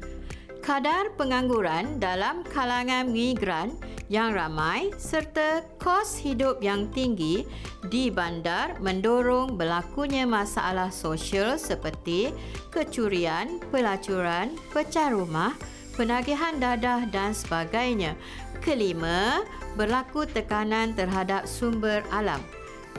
Kadar 0.63 1.11
pengangguran 1.19 1.99
dalam 1.99 2.47
kalangan 2.47 3.11
migran 3.11 3.75
yang 4.07 4.31
ramai 4.31 4.95
serta 4.95 5.59
kos 5.75 6.15
hidup 6.15 6.63
yang 6.63 6.87
tinggi 6.95 7.43
di 7.91 8.07
bandar 8.07 8.79
mendorong 8.79 9.59
berlakunya 9.59 10.23
masalah 10.23 10.87
sosial 10.87 11.59
seperti 11.59 12.31
kecurian, 12.71 13.59
pelacuran, 13.75 14.55
pecah 14.71 15.11
rumah, 15.11 15.51
penagihan 15.99 16.55
dadah 16.55 17.11
dan 17.11 17.35
sebagainya. 17.35 18.15
Kelima, 18.63 19.43
berlaku 19.75 20.23
tekanan 20.23 20.95
terhadap 20.95 21.43
sumber 21.43 22.07
alam. 22.07 22.39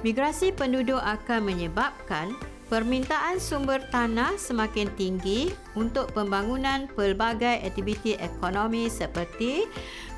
Migrasi 0.05 0.53
penduduk 0.53 1.01
akan 1.01 1.49
menyebabkan 1.49 2.37
permintaan 2.75 3.39
sumber 3.39 3.87
tanah 3.95 4.35
semakin 4.35 4.91
tinggi 4.99 5.55
untuk 5.79 6.11
pembangunan 6.11 6.91
pelbagai 6.99 7.63
aktiviti 7.63 8.19
ekonomi 8.19 8.91
seperti 8.91 9.71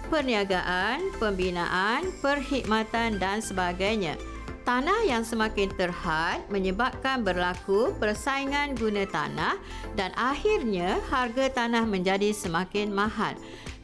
perniagaan, 0.09 1.05
pembinaan, 1.21 2.09
perkhidmatan 2.25 3.21
dan 3.21 3.45
sebagainya. 3.45 4.17
Tanah 4.65 5.05
yang 5.05 5.21
semakin 5.21 5.69
terhad 5.77 6.49
menyebabkan 6.49 7.21
berlaku 7.21 7.93
persaingan 8.01 8.73
guna 8.73 9.05
tanah 9.05 9.61
dan 9.93 10.17
akhirnya 10.17 10.97
harga 11.13 11.53
tanah 11.53 11.85
menjadi 11.85 12.33
semakin 12.33 12.89
mahal. 12.89 13.37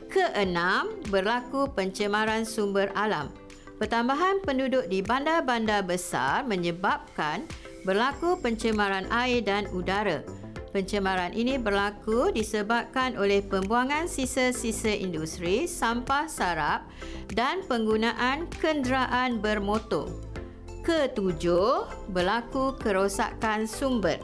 Keenam, 0.08 0.96
berlaku 1.12 1.68
pencemaran 1.76 2.48
sumber 2.48 2.88
alam. 2.96 3.28
Pertambahan 3.76 4.40
penduduk 4.40 4.88
di 4.88 5.04
bandar-bandar 5.04 5.84
besar 5.84 6.40
menyebabkan 6.48 7.44
berlaku 7.82 8.38
pencemaran 8.38 9.06
air 9.10 9.42
dan 9.42 9.66
udara. 9.74 10.22
Pencemaran 10.72 11.36
ini 11.36 11.60
berlaku 11.60 12.32
disebabkan 12.32 13.12
oleh 13.20 13.44
pembuangan 13.44 14.08
sisa-sisa 14.08 14.88
industri, 14.88 15.68
sampah 15.68 16.24
sarap 16.24 16.88
dan 17.28 17.60
penggunaan 17.68 18.48
kenderaan 18.56 19.36
bermotor. 19.36 20.08
Ketujuh, 20.80 22.08
berlaku 22.08 22.72
kerosakan 22.80 23.68
sumber. 23.68 24.16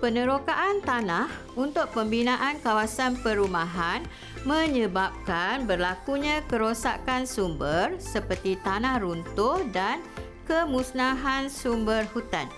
Penerokaan 0.00 0.80
tanah 0.82 1.28
untuk 1.54 1.92
pembinaan 1.92 2.58
kawasan 2.64 3.20
perumahan 3.20 4.02
menyebabkan 4.42 5.68
berlakunya 5.68 6.40
kerosakan 6.48 7.28
sumber 7.28 7.94
seperti 8.00 8.56
tanah 8.64 9.00
runtuh 9.04 9.64
dan 9.72 10.00
kemusnahan 10.48 11.48
sumber 11.48 12.04
hutan. 12.12 12.48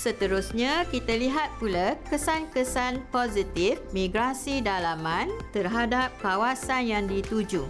Seterusnya, 0.00 0.88
kita 0.88 1.12
lihat 1.12 1.60
pula 1.60 1.92
kesan-kesan 2.08 3.04
positif 3.12 3.76
migrasi 3.92 4.64
dalaman 4.64 5.28
terhadap 5.52 6.08
kawasan 6.24 6.88
yang 6.88 7.04
dituju. 7.04 7.68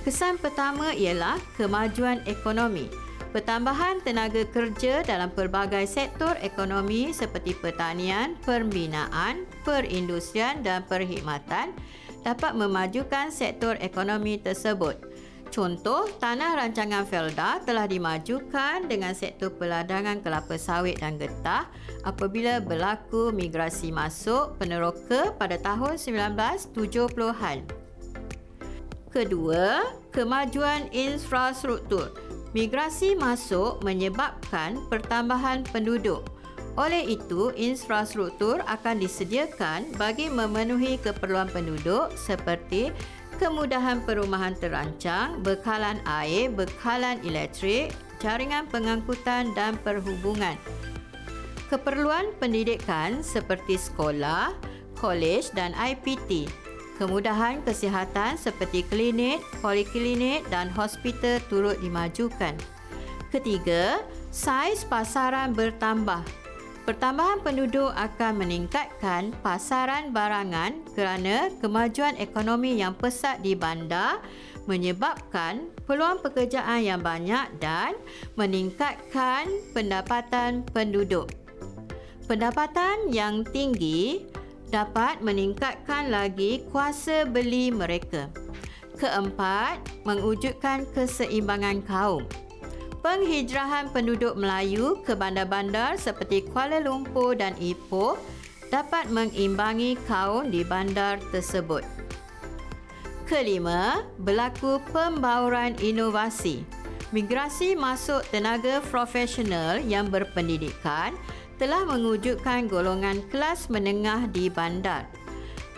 Kesan 0.00 0.40
pertama 0.40 0.96
ialah 0.96 1.36
kemajuan 1.60 2.24
ekonomi. 2.24 2.88
Pertambahan 3.36 4.00
tenaga 4.00 4.48
kerja 4.48 5.04
dalam 5.04 5.28
pelbagai 5.28 5.84
sektor 5.84 6.40
ekonomi 6.40 7.12
seperti 7.12 7.52
pertanian, 7.52 8.40
pembinaan, 8.48 9.44
perindustrian 9.68 10.64
dan 10.64 10.88
perkhidmatan 10.88 11.76
dapat 12.24 12.56
memajukan 12.56 13.28
sektor 13.28 13.76
ekonomi 13.84 14.40
tersebut. 14.40 14.96
Contoh, 15.48 16.04
tanah 16.20 16.60
rancangan 16.60 17.08
Felda 17.08 17.64
telah 17.64 17.88
dimajukan 17.88 18.84
dengan 18.84 19.16
sektor 19.16 19.48
peladangan 19.48 20.20
kelapa 20.20 20.60
sawit 20.60 21.00
dan 21.00 21.16
getah 21.16 21.66
apabila 22.04 22.60
berlaku 22.60 23.32
migrasi 23.32 23.88
masuk 23.88 24.60
peneroka 24.60 25.32
pada 25.40 25.56
tahun 25.56 25.96
1970-an. 25.96 27.64
Kedua, 29.08 29.88
kemajuan 30.12 30.92
infrastruktur. 30.92 32.12
Migrasi 32.52 33.16
masuk 33.16 33.80
menyebabkan 33.80 34.76
pertambahan 34.92 35.64
penduduk. 35.72 36.28
Oleh 36.78 37.18
itu, 37.18 37.50
infrastruktur 37.58 38.62
akan 38.68 39.02
disediakan 39.02 39.90
bagi 39.98 40.30
memenuhi 40.30 41.00
keperluan 41.02 41.50
penduduk 41.50 42.14
seperti 42.14 42.94
kemudahan 43.38 44.02
perumahan 44.02 44.52
terancang, 44.58 45.40
bekalan 45.40 46.02
air, 46.04 46.50
bekalan 46.50 47.22
elektrik, 47.22 47.94
jaringan 48.18 48.66
pengangkutan 48.68 49.54
dan 49.54 49.78
perhubungan. 49.80 50.58
Keperluan 51.70 52.34
pendidikan 52.42 53.22
seperti 53.22 53.78
sekolah, 53.78 54.52
kolej 54.98 55.54
dan 55.54 55.72
IPT 55.78 56.50
Kemudahan 56.98 57.62
kesihatan 57.62 58.34
seperti 58.34 58.82
klinik, 58.82 59.38
poliklinik 59.62 60.42
dan 60.50 60.66
hospital 60.66 61.38
turut 61.46 61.78
dimajukan. 61.78 62.58
Ketiga, 63.30 64.02
saiz 64.34 64.82
pasaran 64.82 65.54
bertambah. 65.54 66.26
Pertambahan 66.88 67.44
penduduk 67.44 67.92
akan 67.92 68.40
meningkatkan 68.40 69.36
pasaran 69.44 70.08
barangan 70.08 70.72
kerana 70.96 71.52
kemajuan 71.60 72.16
ekonomi 72.16 72.80
yang 72.80 72.96
pesat 72.96 73.44
di 73.44 73.52
bandar 73.52 74.24
menyebabkan 74.64 75.68
peluang 75.84 76.24
pekerjaan 76.24 76.80
yang 76.80 77.04
banyak 77.04 77.44
dan 77.60 77.92
meningkatkan 78.40 79.52
pendapatan 79.76 80.64
penduduk. 80.72 81.28
Pendapatan 82.24 83.12
yang 83.12 83.44
tinggi 83.44 84.24
dapat 84.72 85.20
meningkatkan 85.20 86.08
lagi 86.08 86.64
kuasa 86.72 87.28
beli 87.28 87.68
mereka. 87.68 88.32
Keempat, 88.96 89.76
mengwujudkan 90.08 90.88
keseimbangan 90.96 91.84
kaum. 91.84 92.24
Penghijrahan 93.08 93.88
penduduk 93.88 94.36
Melayu 94.36 95.00
ke 95.00 95.16
bandar-bandar 95.16 95.96
seperti 95.96 96.44
Kuala 96.44 96.76
Lumpur 96.76 97.32
dan 97.32 97.56
Ipoh 97.56 98.20
dapat 98.68 99.08
mengimbangi 99.08 99.96
kaum 100.04 100.52
di 100.52 100.60
bandar 100.60 101.16
tersebut. 101.32 101.80
Kelima, 103.24 104.04
berlaku 104.20 104.76
pembauran 104.92 105.72
inovasi. 105.80 106.68
Migrasi 107.08 107.72
masuk 107.72 108.20
tenaga 108.28 108.84
profesional 108.92 109.80
yang 109.80 110.12
berpendidikan 110.12 111.16
telah 111.56 111.88
mewujudkan 111.88 112.68
golongan 112.68 113.24
kelas 113.32 113.72
menengah 113.72 114.28
di 114.28 114.52
bandar. 114.52 115.08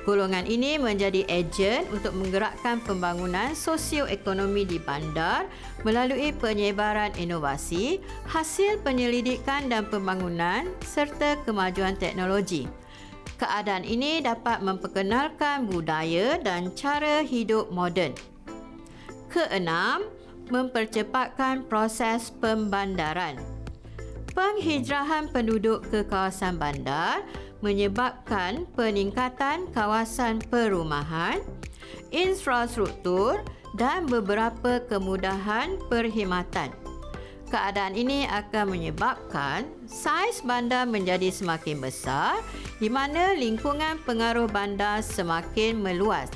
Golongan 0.00 0.48
ini 0.48 0.80
menjadi 0.80 1.28
ejen 1.28 1.84
untuk 1.92 2.16
menggerakkan 2.16 2.80
pembangunan 2.80 3.52
sosioekonomi 3.52 4.64
di 4.64 4.80
bandar 4.80 5.44
melalui 5.84 6.32
penyebaran 6.32 7.12
inovasi, 7.20 8.00
hasil 8.24 8.80
penyelidikan 8.80 9.68
dan 9.68 9.84
pembangunan 9.84 10.72
serta 10.80 11.36
kemajuan 11.44 12.00
teknologi. 12.00 12.64
Keadaan 13.36 13.84
ini 13.84 14.24
dapat 14.24 14.64
memperkenalkan 14.64 15.68
budaya 15.68 16.40
dan 16.40 16.72
cara 16.72 17.20
hidup 17.20 17.68
moden. 17.68 18.16
Keenam, 19.28 20.08
mempercepatkan 20.48 21.68
proses 21.68 22.32
pembandaran. 22.40 23.36
Penghijrahan 24.32 25.28
penduduk 25.28 25.84
ke 25.92 26.06
kawasan 26.08 26.56
bandar 26.56 27.22
menyebabkan 27.60 28.64
peningkatan 28.76 29.68
kawasan 29.72 30.40
perumahan, 30.48 31.40
infrastruktur 32.12 33.40
dan 33.76 34.08
beberapa 34.08 34.82
kemudahan 34.88 35.78
perkhidmatan. 35.88 36.72
Keadaan 37.50 37.98
ini 37.98 38.30
akan 38.30 38.78
menyebabkan 38.78 39.66
saiz 39.82 40.38
bandar 40.46 40.86
menjadi 40.86 41.34
semakin 41.34 41.82
besar 41.82 42.38
di 42.78 42.86
mana 42.86 43.34
lingkungan 43.34 43.98
pengaruh 44.06 44.46
bandar 44.46 45.02
semakin 45.02 45.74
meluas. 45.82 46.30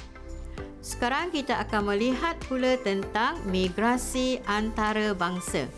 Sekarang 0.84 1.30
kita 1.30 1.62
akan 1.64 1.94
melihat 1.94 2.36
pula 2.44 2.76
tentang 2.82 3.40
migrasi 3.46 4.42
antarabangsa. 4.44 5.70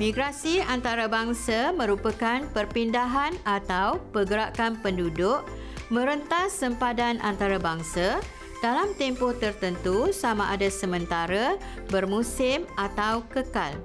Migrasi 0.00 0.64
antarabangsa 0.64 1.76
merupakan 1.76 2.40
perpindahan 2.56 3.36
atau 3.44 4.00
pergerakan 4.16 4.80
penduduk 4.80 5.44
merentas 5.92 6.56
sempadan 6.56 7.20
antarabangsa 7.20 8.16
dalam 8.64 8.96
tempoh 8.96 9.36
tertentu 9.36 10.08
sama 10.08 10.56
ada 10.56 10.72
sementara, 10.72 11.60
bermusim 11.92 12.64
atau 12.80 13.20
kekal. 13.28 13.76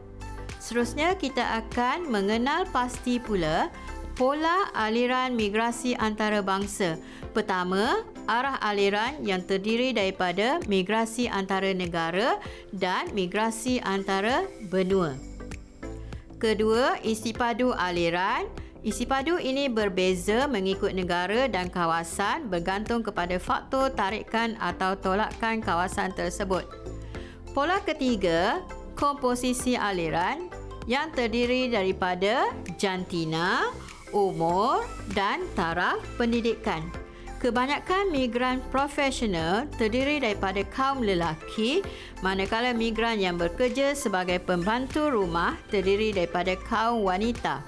Seterusnya 0.55 1.19
kita 1.19 1.43
akan 1.67 2.07
mengenal 2.07 2.63
pasti 2.71 3.19
pula 3.19 3.67
pola 4.15 4.71
aliran 4.71 5.35
migrasi 5.35 5.99
antarabangsa. 5.99 6.95
Pertama, 7.35 8.07
arah 8.23 8.55
aliran 8.63 9.19
yang 9.19 9.43
terdiri 9.43 9.91
daripada 9.91 10.63
migrasi 10.71 11.27
antara 11.27 11.75
negara 11.75 12.39
dan 12.71 13.11
migrasi 13.11 13.83
antara 13.83 14.47
benua. 14.71 15.34
Kedua, 16.35 16.99
isi 17.01 17.31
padu 17.31 17.71
aliran 17.71 18.47
Isi 18.85 19.01
padu 19.01 19.41
ini 19.41 19.65
berbeza 19.65 20.45
mengikut 20.45 20.93
negara 20.93 21.49
dan 21.49 21.73
kawasan 21.73 22.53
bergantung 22.53 23.01
kepada 23.01 23.41
faktor 23.41 23.89
tarikan 23.89 24.53
atau 24.61 24.93
tolakan 24.93 25.57
kawasan 25.57 26.13
tersebut. 26.13 26.69
Pola 27.57 27.81
ketiga, 27.81 28.61
komposisi 28.93 29.73
aliran 29.73 30.53
yang 30.85 31.09
terdiri 31.17 31.65
daripada 31.73 32.53
jantina, 32.77 33.73
umur 34.13 34.85
dan 35.17 35.41
taraf 35.57 35.97
pendidikan. 36.21 37.04
Kebanyakan 37.45 38.09
migran 38.09 38.57
profesional 38.73 39.69
terdiri 39.77 40.17
daripada 40.17 40.65
kaum 40.73 41.05
lelaki 41.05 41.85
manakala 42.25 42.73
migran 42.73 43.21
yang 43.21 43.37
bekerja 43.37 43.93
sebagai 43.93 44.41
pembantu 44.41 45.13
rumah 45.13 45.53
terdiri 45.69 46.09
daripada 46.09 46.57
kaum 46.65 47.05
wanita. 47.05 47.61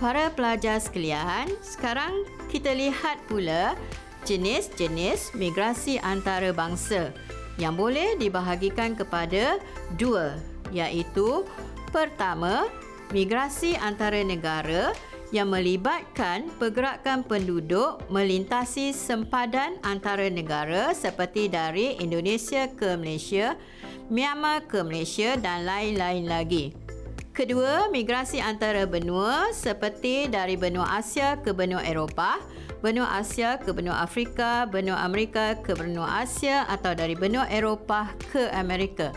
Para 0.00 0.32
pelajar 0.32 0.80
sekalian, 0.80 1.44
sekarang 1.60 2.24
kita 2.48 2.72
lihat 2.72 3.20
pula 3.28 3.76
jenis-jenis 4.24 5.36
migrasi 5.36 6.00
antarabangsa 6.00 7.12
yang 7.60 7.76
boleh 7.76 8.16
dibahagikan 8.16 8.96
kepada 8.96 9.60
dua 10.00 10.40
iaitu 10.72 11.44
pertama, 11.92 12.64
migrasi 13.12 13.76
antara 13.76 14.24
negara 14.24 14.96
yang 15.32 15.48
melibatkan 15.48 16.52
pergerakan 16.60 17.24
penduduk 17.24 18.04
melintasi 18.12 18.92
sempadan 18.92 19.80
antara 19.80 20.28
negara 20.28 20.92
seperti 20.92 21.48
dari 21.48 21.96
Indonesia 21.96 22.68
ke 22.68 23.00
Malaysia, 23.00 23.56
Myanmar 24.12 24.68
ke 24.68 24.84
Malaysia 24.84 25.40
dan 25.40 25.64
lain-lain 25.64 26.28
lagi. 26.28 26.76
Kedua, 27.32 27.88
migrasi 27.88 28.44
antara 28.44 28.84
benua 28.84 29.56
seperti 29.56 30.28
dari 30.28 30.52
benua 30.52 31.00
Asia 31.00 31.40
ke 31.40 31.56
benua 31.56 31.80
Eropah, 31.80 32.36
benua 32.84 33.16
Asia 33.16 33.56
ke 33.56 33.72
benua 33.72 34.04
Afrika, 34.04 34.68
benua 34.68 35.00
Amerika 35.00 35.56
ke 35.56 35.72
benua 35.72 36.20
Asia 36.28 36.68
atau 36.68 36.92
dari 36.92 37.16
benua 37.16 37.48
Eropah 37.48 38.12
ke 38.28 38.52
Amerika. 38.52 39.16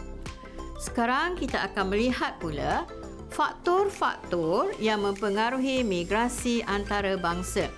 Sekarang 0.79 1.35
kita 1.35 1.59
akan 1.67 1.91
melihat 1.91 2.39
pula 2.39 2.87
faktor-faktor 3.31 4.75
yang 4.77 5.05
mempengaruhi 5.05 5.81
migrasi 5.81 6.61
antara 6.65 7.17
bangsa. 7.17 7.69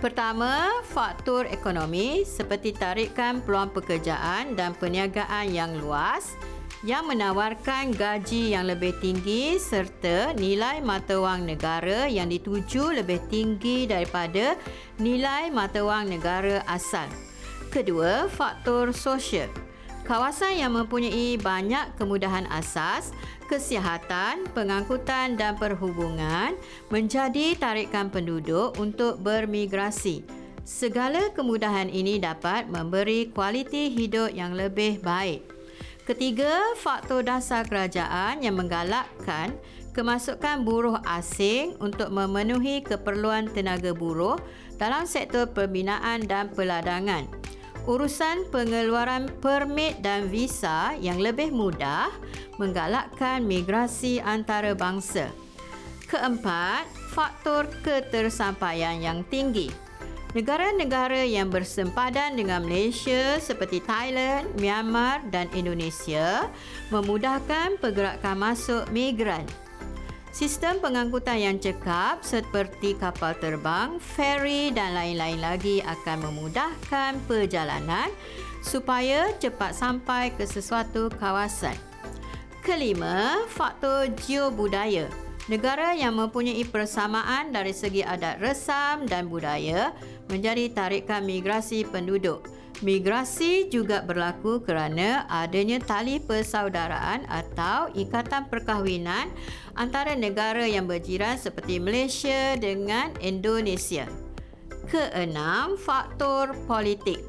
Pertama, 0.00 0.80
faktor 0.88 1.44
ekonomi 1.52 2.24
seperti 2.24 2.72
tarikan 2.72 3.44
peluang 3.44 3.68
pekerjaan 3.68 4.56
dan 4.56 4.72
perniagaan 4.72 5.52
yang 5.52 5.76
luas 5.76 6.32
yang 6.80 7.04
menawarkan 7.04 7.92
gaji 7.92 8.56
yang 8.56 8.64
lebih 8.64 8.96
tinggi 9.04 9.60
serta 9.60 10.32
nilai 10.40 10.80
mata 10.80 11.20
wang 11.20 11.44
negara 11.44 12.08
yang 12.08 12.32
dituju 12.32 12.96
lebih 13.04 13.20
tinggi 13.28 13.84
daripada 13.84 14.56
nilai 14.96 15.52
mata 15.52 15.84
wang 15.84 16.08
negara 16.08 16.64
asal. 16.64 17.04
Kedua, 17.68 18.24
faktor 18.32 18.96
sosial. 18.96 19.52
Kawasan 20.10 20.58
yang 20.58 20.74
mempunyai 20.74 21.38
banyak 21.38 21.94
kemudahan 21.94 22.42
asas, 22.50 23.14
kesihatan, 23.46 24.42
pengangkutan 24.50 25.38
dan 25.38 25.54
perhubungan 25.54 26.58
menjadi 26.90 27.54
tarikan 27.54 28.10
penduduk 28.10 28.74
untuk 28.82 29.22
bermigrasi. 29.22 30.26
Segala 30.66 31.30
kemudahan 31.30 31.86
ini 31.86 32.18
dapat 32.18 32.66
memberi 32.66 33.30
kualiti 33.30 33.86
hidup 33.86 34.34
yang 34.34 34.50
lebih 34.58 34.98
baik. 34.98 35.46
Ketiga, 36.02 36.74
faktor 36.74 37.22
dasar 37.22 37.62
kerajaan 37.62 38.42
yang 38.42 38.58
menggalakkan 38.58 39.54
kemasukan 39.94 40.66
buruh 40.66 40.98
asing 41.06 41.78
untuk 41.78 42.10
memenuhi 42.10 42.82
keperluan 42.82 43.46
tenaga 43.54 43.94
buruh 43.94 44.42
dalam 44.74 45.06
sektor 45.06 45.46
pembinaan 45.46 46.26
dan 46.26 46.50
peladangan. 46.50 47.30
Urusan 47.88 48.44
pengeluaran 48.52 49.32
permit 49.40 50.04
dan 50.04 50.28
visa 50.28 50.92
yang 51.00 51.16
lebih 51.16 51.48
mudah 51.48 52.12
menggalakkan 52.60 53.40
migrasi 53.40 54.20
antarabangsa. 54.20 55.32
Keempat, 56.04 56.84
faktor 57.16 57.72
ketersampaian 57.80 59.00
yang 59.00 59.24
tinggi. 59.32 59.72
Negara-negara 60.36 61.24
yang 61.24 61.48
bersempadan 61.48 62.36
dengan 62.36 62.62
Malaysia 62.62 63.40
seperti 63.40 63.82
Thailand, 63.82 64.46
Myanmar 64.60 65.24
dan 65.32 65.50
Indonesia 65.56 66.46
memudahkan 66.92 67.80
pergerakan 67.80 68.36
masuk 68.38 68.86
migran. 68.92 69.42
Sistem 70.30 70.78
pengangkutan 70.78 71.42
yang 71.42 71.58
cekap 71.58 72.22
seperti 72.22 72.94
kapal 72.94 73.34
terbang, 73.42 73.98
feri 73.98 74.70
dan 74.70 74.94
lain-lain 74.94 75.42
lagi 75.42 75.82
akan 75.82 76.30
memudahkan 76.30 77.18
perjalanan 77.26 78.06
supaya 78.62 79.34
cepat 79.42 79.74
sampai 79.74 80.30
ke 80.30 80.46
sesuatu 80.46 81.10
kawasan. 81.18 81.74
Kelima, 82.62 83.42
faktor 83.50 84.06
geobudaya. 84.22 85.10
Negara 85.50 85.98
yang 85.98 86.14
mempunyai 86.14 86.62
persamaan 86.62 87.50
dari 87.50 87.74
segi 87.74 88.06
adat 88.06 88.38
resam 88.38 89.10
dan 89.10 89.26
budaya 89.26 89.90
menjadi 90.30 90.70
tarikan 90.70 91.26
migrasi 91.26 91.82
penduduk. 91.82 92.46
Migrasi 92.80 93.68
juga 93.68 94.00
berlaku 94.00 94.64
kerana 94.64 95.28
adanya 95.28 95.76
tali 95.84 96.16
persaudaraan 96.16 97.28
atau 97.28 97.92
ikatan 97.92 98.48
perkahwinan 98.48 99.28
antara 99.76 100.16
negara 100.16 100.64
yang 100.64 100.88
berjiran 100.88 101.36
seperti 101.36 101.76
Malaysia 101.76 102.56
dengan 102.56 103.12
Indonesia. 103.20 104.08
Keenam, 104.88 105.76
faktor 105.76 106.56
politik. 106.64 107.20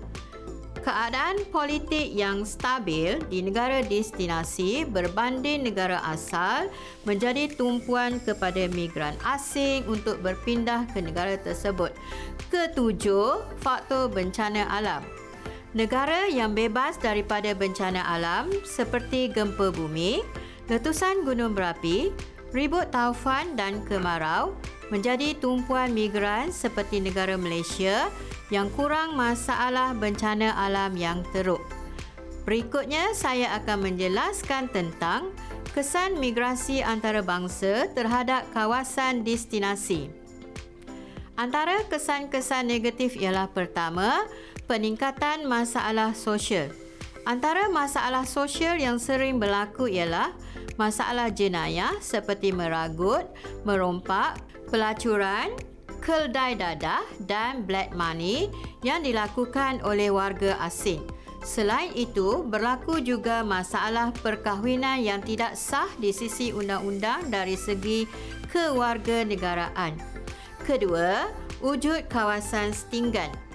Keadaan 0.87 1.43
politik 1.51 2.15
yang 2.15 2.47
stabil 2.47 3.19
di 3.27 3.43
negara 3.43 3.83
destinasi 3.83 4.87
berbanding 4.87 5.67
negara 5.67 5.99
asal 6.09 6.71
menjadi 7.03 7.51
tumpuan 7.53 8.23
kepada 8.23 8.71
migran 8.71 9.13
asing 9.27 9.83
untuk 9.85 10.23
berpindah 10.23 10.87
ke 10.95 11.03
negara 11.03 11.35
tersebut. 11.37 11.91
Ketujuh, 12.49 13.45
faktor 13.59 14.07
bencana 14.09 14.65
alam. 14.71 15.03
Negara 15.71 16.27
yang 16.27 16.51
bebas 16.51 16.99
daripada 16.99 17.55
bencana 17.55 18.03
alam 18.03 18.51
seperti 18.67 19.31
gempa 19.31 19.71
bumi, 19.71 20.19
letusan 20.67 21.23
gunung 21.23 21.55
berapi, 21.55 22.11
ribut 22.51 22.91
taufan 22.91 23.55
dan 23.55 23.79
kemarau 23.87 24.51
menjadi 24.91 25.31
tumpuan 25.39 25.95
migran 25.95 26.51
seperti 26.51 26.99
negara 26.99 27.39
Malaysia 27.39 28.11
yang 28.51 28.67
kurang 28.75 29.15
masalah 29.15 29.95
bencana 29.95 30.51
alam 30.59 30.91
yang 30.99 31.23
teruk. 31.31 31.63
Berikutnya 32.43 33.15
saya 33.15 33.55
akan 33.63 33.95
menjelaskan 33.95 34.67
tentang 34.75 35.31
kesan 35.71 36.19
migrasi 36.19 36.83
antarabangsa 36.83 37.87
terhadap 37.95 38.43
kawasan 38.51 39.23
destinasi. 39.23 40.11
Antara 41.39 41.79
kesan-kesan 41.87 42.67
negatif 42.67 43.15
ialah 43.15 43.47
pertama, 43.47 44.27
peningkatan 44.71 45.43
masalah 45.51 46.15
sosial. 46.15 46.71
Antara 47.27 47.67
masalah 47.67 48.23
sosial 48.23 48.79
yang 48.79 49.03
sering 49.03 49.35
berlaku 49.35 49.91
ialah 49.91 50.31
masalah 50.79 51.27
jenayah 51.27 51.91
seperti 51.99 52.55
meragut, 52.55 53.27
merompak, 53.67 54.39
pelacuran, 54.71 55.51
keldai 55.99 56.55
dadah 56.55 57.03
dan 57.27 57.67
black 57.67 57.91
money 57.91 58.47
yang 58.79 59.03
dilakukan 59.03 59.83
oleh 59.83 60.07
warga 60.07 60.55
asing. 60.63 61.03
Selain 61.43 61.91
itu, 61.91 62.39
berlaku 62.47 63.03
juga 63.03 63.43
masalah 63.43 64.15
perkahwinan 64.23 65.03
yang 65.03 65.19
tidak 65.19 65.59
sah 65.59 65.91
di 65.99 66.15
sisi 66.15 66.55
undang-undang 66.55 67.27
dari 67.27 67.59
segi 67.59 68.07
kewarganegaraan. 68.47 69.99
Kedua, 70.63 71.27
wujud 71.59 72.07
kawasan 72.07 72.71
setinggan. 72.71 73.50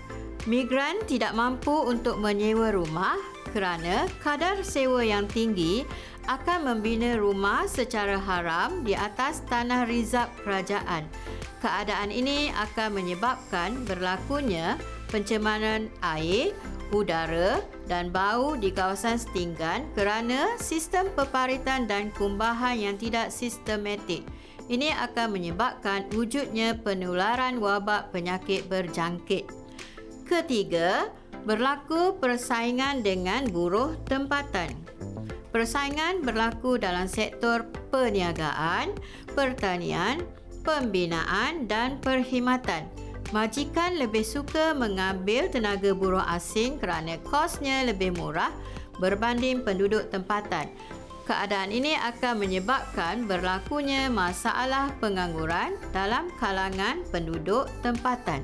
Migran 0.46 1.02
tidak 1.10 1.34
mampu 1.34 1.74
untuk 1.74 2.22
menyewa 2.22 2.70
rumah 2.70 3.18
kerana 3.50 4.06
kadar 4.22 4.62
sewa 4.62 5.02
yang 5.02 5.26
tinggi 5.26 5.82
akan 6.30 6.70
membina 6.70 7.18
rumah 7.18 7.66
secara 7.66 8.18
haram 8.18 8.86
di 8.86 8.94
atas 8.94 9.42
tanah 9.50 9.86
rizab 9.90 10.30
kerajaan 10.46 11.06
keadaan 11.66 12.14
ini 12.14 12.54
akan 12.54 12.94
menyebabkan 12.94 13.82
berlakunya 13.88 14.78
pencemaran 15.10 15.90
air, 15.98 16.54
udara 16.94 17.58
dan 17.90 18.14
bau 18.14 18.54
di 18.54 18.70
kawasan 18.70 19.18
setinggan 19.18 19.82
kerana 19.98 20.54
sistem 20.62 21.10
peparitan 21.18 21.90
dan 21.90 22.14
kumbahan 22.14 22.78
yang 22.78 22.94
tidak 22.94 23.34
sistematik. 23.34 24.22
Ini 24.66 24.94
akan 25.10 25.34
menyebabkan 25.34 26.10
wujudnya 26.14 26.78
penularan 26.82 27.62
wabak 27.62 28.10
penyakit 28.10 28.66
berjangkit. 28.66 29.65
Ketiga, 30.26 31.06
berlaku 31.46 32.18
persaingan 32.18 33.06
dengan 33.06 33.46
buruh 33.46 33.94
tempatan. 34.10 34.74
Persaingan 35.54 36.26
berlaku 36.26 36.82
dalam 36.82 37.06
sektor 37.06 37.62
perniagaan, 37.94 38.90
pertanian, 39.38 40.26
pembinaan 40.66 41.70
dan 41.70 42.02
perkhidmatan. 42.02 42.90
Majikan 43.30 44.02
lebih 44.02 44.26
suka 44.26 44.74
mengambil 44.74 45.46
tenaga 45.46 45.94
buruh 45.94 46.26
asing 46.26 46.82
kerana 46.82 47.22
kosnya 47.22 47.86
lebih 47.86 48.10
murah 48.18 48.50
berbanding 48.98 49.62
penduduk 49.62 50.10
tempatan. 50.10 50.66
Keadaan 51.22 51.70
ini 51.70 51.94
akan 51.94 52.42
menyebabkan 52.42 53.30
berlakunya 53.30 54.10
masalah 54.10 54.90
pengangguran 54.98 55.78
dalam 55.94 56.30
kalangan 56.42 57.06
penduduk 57.14 57.70
tempatan. 57.86 58.42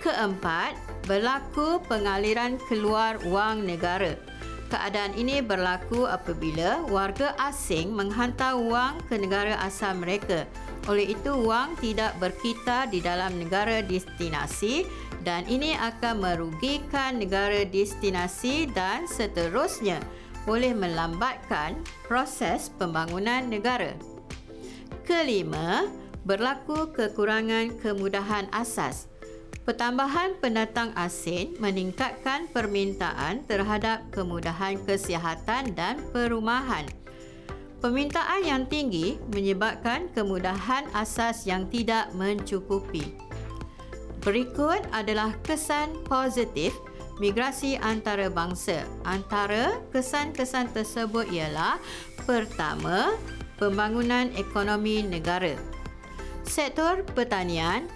Keempat, 0.00 0.80
berlaku 1.04 1.76
pengaliran 1.84 2.56
keluar 2.72 3.20
wang 3.28 3.68
negara. 3.68 4.16
Keadaan 4.72 5.12
ini 5.12 5.44
berlaku 5.44 6.08
apabila 6.08 6.88
warga 6.88 7.36
asing 7.36 7.92
menghantar 7.92 8.56
wang 8.56 8.96
ke 9.12 9.20
negara 9.20 9.60
asal 9.60 9.92
mereka. 10.00 10.48
Oleh 10.88 11.12
itu, 11.12 11.36
wang 11.44 11.76
tidak 11.84 12.16
berkitar 12.16 12.88
di 12.88 13.04
dalam 13.04 13.36
negara 13.36 13.84
destinasi 13.84 14.88
dan 15.20 15.44
ini 15.44 15.76
akan 15.76 16.24
merugikan 16.24 17.20
negara 17.20 17.66
destinasi 17.68 18.72
dan 18.72 19.04
seterusnya 19.04 20.00
boleh 20.48 20.72
melambatkan 20.72 21.76
proses 22.08 22.72
pembangunan 22.80 23.44
negara. 23.44 23.92
Kelima, 25.04 25.90
berlaku 26.24 26.88
kekurangan 26.94 27.76
kemudahan 27.82 28.48
asas. 28.54 29.09
Pertambahan 29.70 30.34
pendatang 30.42 30.90
asing 30.98 31.54
meningkatkan 31.62 32.50
permintaan 32.50 33.46
terhadap 33.46 34.02
kemudahan 34.10 34.74
kesihatan 34.82 35.78
dan 35.78 36.02
perumahan. 36.10 36.90
Permintaan 37.78 38.42
yang 38.42 38.66
tinggi 38.66 39.22
menyebabkan 39.30 40.10
kemudahan 40.10 40.90
asas 40.90 41.46
yang 41.46 41.70
tidak 41.70 42.10
mencukupi. 42.18 43.14
Berikut 44.26 44.82
adalah 44.90 45.38
kesan 45.46 45.94
positif 46.02 46.74
migrasi 47.22 47.78
antarabangsa. 47.78 48.82
Antara 49.06 49.78
kesan-kesan 49.94 50.74
tersebut 50.74 51.30
ialah 51.30 51.78
pertama, 52.26 53.14
pembangunan 53.54 54.34
ekonomi 54.34 55.06
negara. 55.06 55.54
Sektor 56.42 57.06
pertanian 57.14 57.86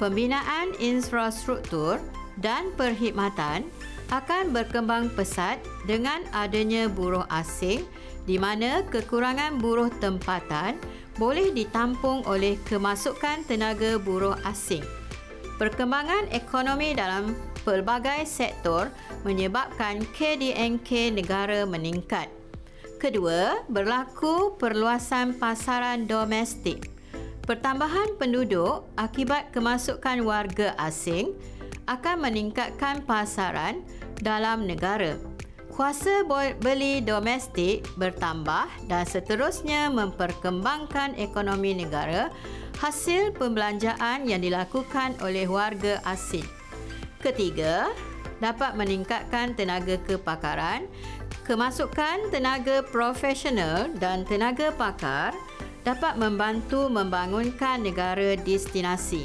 pembinaan 0.00 0.72
infrastruktur 0.80 2.00
dan 2.40 2.72
perkhidmatan 2.80 3.68
akan 4.08 4.50
berkembang 4.50 5.12
pesat 5.12 5.60
dengan 5.84 6.24
adanya 6.32 6.88
buruh 6.88 7.28
asing 7.28 7.84
di 8.24 8.40
mana 8.40 8.80
kekurangan 8.88 9.60
buruh 9.60 9.92
tempatan 10.00 10.80
boleh 11.20 11.52
ditampung 11.52 12.24
oleh 12.24 12.56
kemasukan 12.64 13.44
tenaga 13.44 14.00
buruh 14.00 14.34
asing. 14.48 14.82
Perkembangan 15.60 16.32
ekonomi 16.32 16.96
dalam 16.96 17.36
pelbagai 17.62 18.24
sektor 18.24 18.88
menyebabkan 19.28 20.00
KDNK 20.16 21.12
negara 21.12 21.68
meningkat. 21.68 22.32
Kedua, 22.96 23.60
berlaku 23.68 24.56
perluasan 24.56 25.36
pasaran 25.36 26.08
domestik. 26.08 26.99
Pertambahan 27.50 28.14
penduduk 28.14 28.86
akibat 28.94 29.50
kemasukan 29.50 30.22
warga 30.22 30.70
asing 30.78 31.34
akan 31.90 32.22
meningkatkan 32.22 33.02
pasaran 33.02 33.82
dalam 34.22 34.70
negara. 34.70 35.18
Kuasa 35.66 36.22
beli 36.62 37.02
domestik 37.02 37.82
bertambah 37.98 38.70
dan 38.86 39.02
seterusnya 39.02 39.90
memperkembangkan 39.90 41.18
ekonomi 41.18 41.74
negara 41.74 42.30
hasil 42.78 43.34
pembelanjaan 43.34 44.30
yang 44.30 44.46
dilakukan 44.46 45.18
oleh 45.18 45.50
warga 45.50 45.98
asing. 46.06 46.46
Ketiga, 47.18 47.90
dapat 48.38 48.78
meningkatkan 48.78 49.58
tenaga 49.58 49.98
kepakaran, 50.06 50.86
kemasukan 51.42 52.30
tenaga 52.30 52.86
profesional 52.86 53.90
dan 53.98 54.22
tenaga 54.22 54.70
pakar 54.70 55.34
dapat 55.82 56.16
membantu 56.20 56.88
membangunkan 56.92 57.80
negara 57.80 58.36
destinasi. 58.36 59.24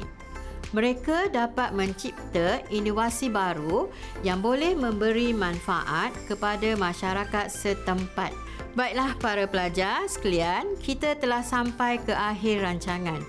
Mereka 0.75 1.31
dapat 1.31 1.71
mencipta 1.71 2.59
inovasi 2.67 3.31
baru 3.31 3.87
yang 4.27 4.43
boleh 4.43 4.75
memberi 4.75 5.31
manfaat 5.31 6.11
kepada 6.27 6.75
masyarakat 6.75 7.47
setempat. 7.47 8.35
Baiklah 8.75 9.15
para 9.23 9.47
pelajar 9.47 10.03
sekalian, 10.11 10.75
kita 10.83 11.15
telah 11.15 11.39
sampai 11.39 11.95
ke 12.03 12.11
akhir 12.11 12.59
rancangan. 12.59 13.23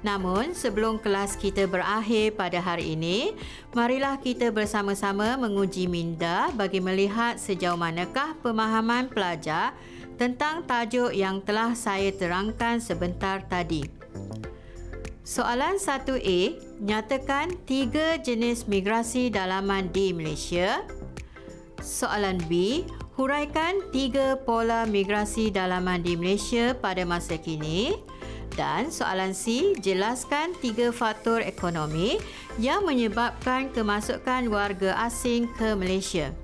Namun, 0.00 0.56
sebelum 0.56 0.96
kelas 0.96 1.36
kita 1.36 1.68
berakhir 1.68 2.32
pada 2.32 2.56
hari 2.60 2.96
ini, 2.96 3.36
marilah 3.76 4.16
kita 4.16 4.48
bersama-sama 4.48 5.36
menguji 5.36 5.88
minda 5.88 6.48
bagi 6.56 6.80
melihat 6.80 7.36
sejauh 7.36 7.76
manakah 7.76 8.32
pemahaman 8.40 9.12
pelajar 9.12 9.76
tentang 10.20 10.68
tajuk 10.68 11.16
yang 11.16 11.40
telah 11.40 11.72
saya 11.72 12.12
terangkan 12.12 12.76
sebentar 12.76 13.40
tadi. 13.48 13.88
Soalan 15.24 15.80
1A, 15.80 16.60
nyatakan 16.84 17.56
tiga 17.64 18.20
jenis 18.20 18.68
migrasi 18.68 19.32
dalaman 19.32 19.88
di 19.88 20.12
Malaysia. 20.12 20.84
Soalan 21.80 22.36
B, 22.52 22.84
huraikan 23.16 23.80
tiga 23.96 24.36
pola 24.36 24.84
migrasi 24.84 25.48
dalaman 25.48 26.04
di 26.04 26.20
Malaysia 26.20 26.76
pada 26.76 27.00
masa 27.08 27.40
kini. 27.40 27.96
Dan 28.52 28.92
soalan 28.92 29.32
C, 29.32 29.72
jelaskan 29.80 30.52
tiga 30.60 30.92
faktor 30.92 31.40
ekonomi 31.40 32.20
yang 32.60 32.84
menyebabkan 32.84 33.72
kemasukan 33.72 34.52
warga 34.52 35.00
asing 35.00 35.48
ke 35.56 35.72
Malaysia. 35.72 36.34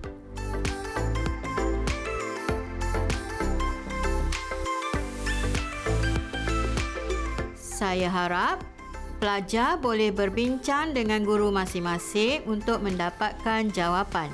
Saya 7.86 8.10
harap 8.10 8.66
pelajar 9.22 9.78
boleh 9.78 10.10
berbincang 10.10 10.90
dengan 10.90 11.22
guru 11.22 11.54
masing-masing 11.54 12.42
untuk 12.42 12.82
mendapatkan 12.82 13.62
jawapan. 13.70 14.26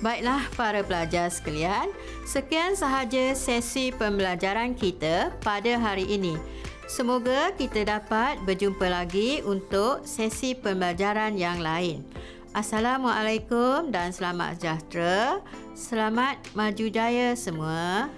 Baiklah 0.00 0.40
para 0.56 0.80
pelajar 0.80 1.28
sekalian, 1.28 1.92
sekian 2.24 2.72
sahaja 2.72 3.36
sesi 3.36 3.92
pembelajaran 3.92 4.72
kita 4.72 5.36
pada 5.44 5.76
hari 5.76 6.08
ini. 6.16 6.40
Semoga 6.88 7.52
kita 7.52 7.84
dapat 7.84 8.40
berjumpa 8.48 8.88
lagi 8.88 9.44
untuk 9.44 10.08
sesi 10.08 10.56
pembelajaran 10.56 11.36
yang 11.36 11.60
lain. 11.60 12.08
Assalamualaikum 12.56 13.92
dan 13.92 14.16
selamat 14.16 14.64
sejahtera. 14.64 15.44
Selamat 15.76 16.40
maju 16.56 16.88
jaya 16.88 17.36
semua. 17.36 18.08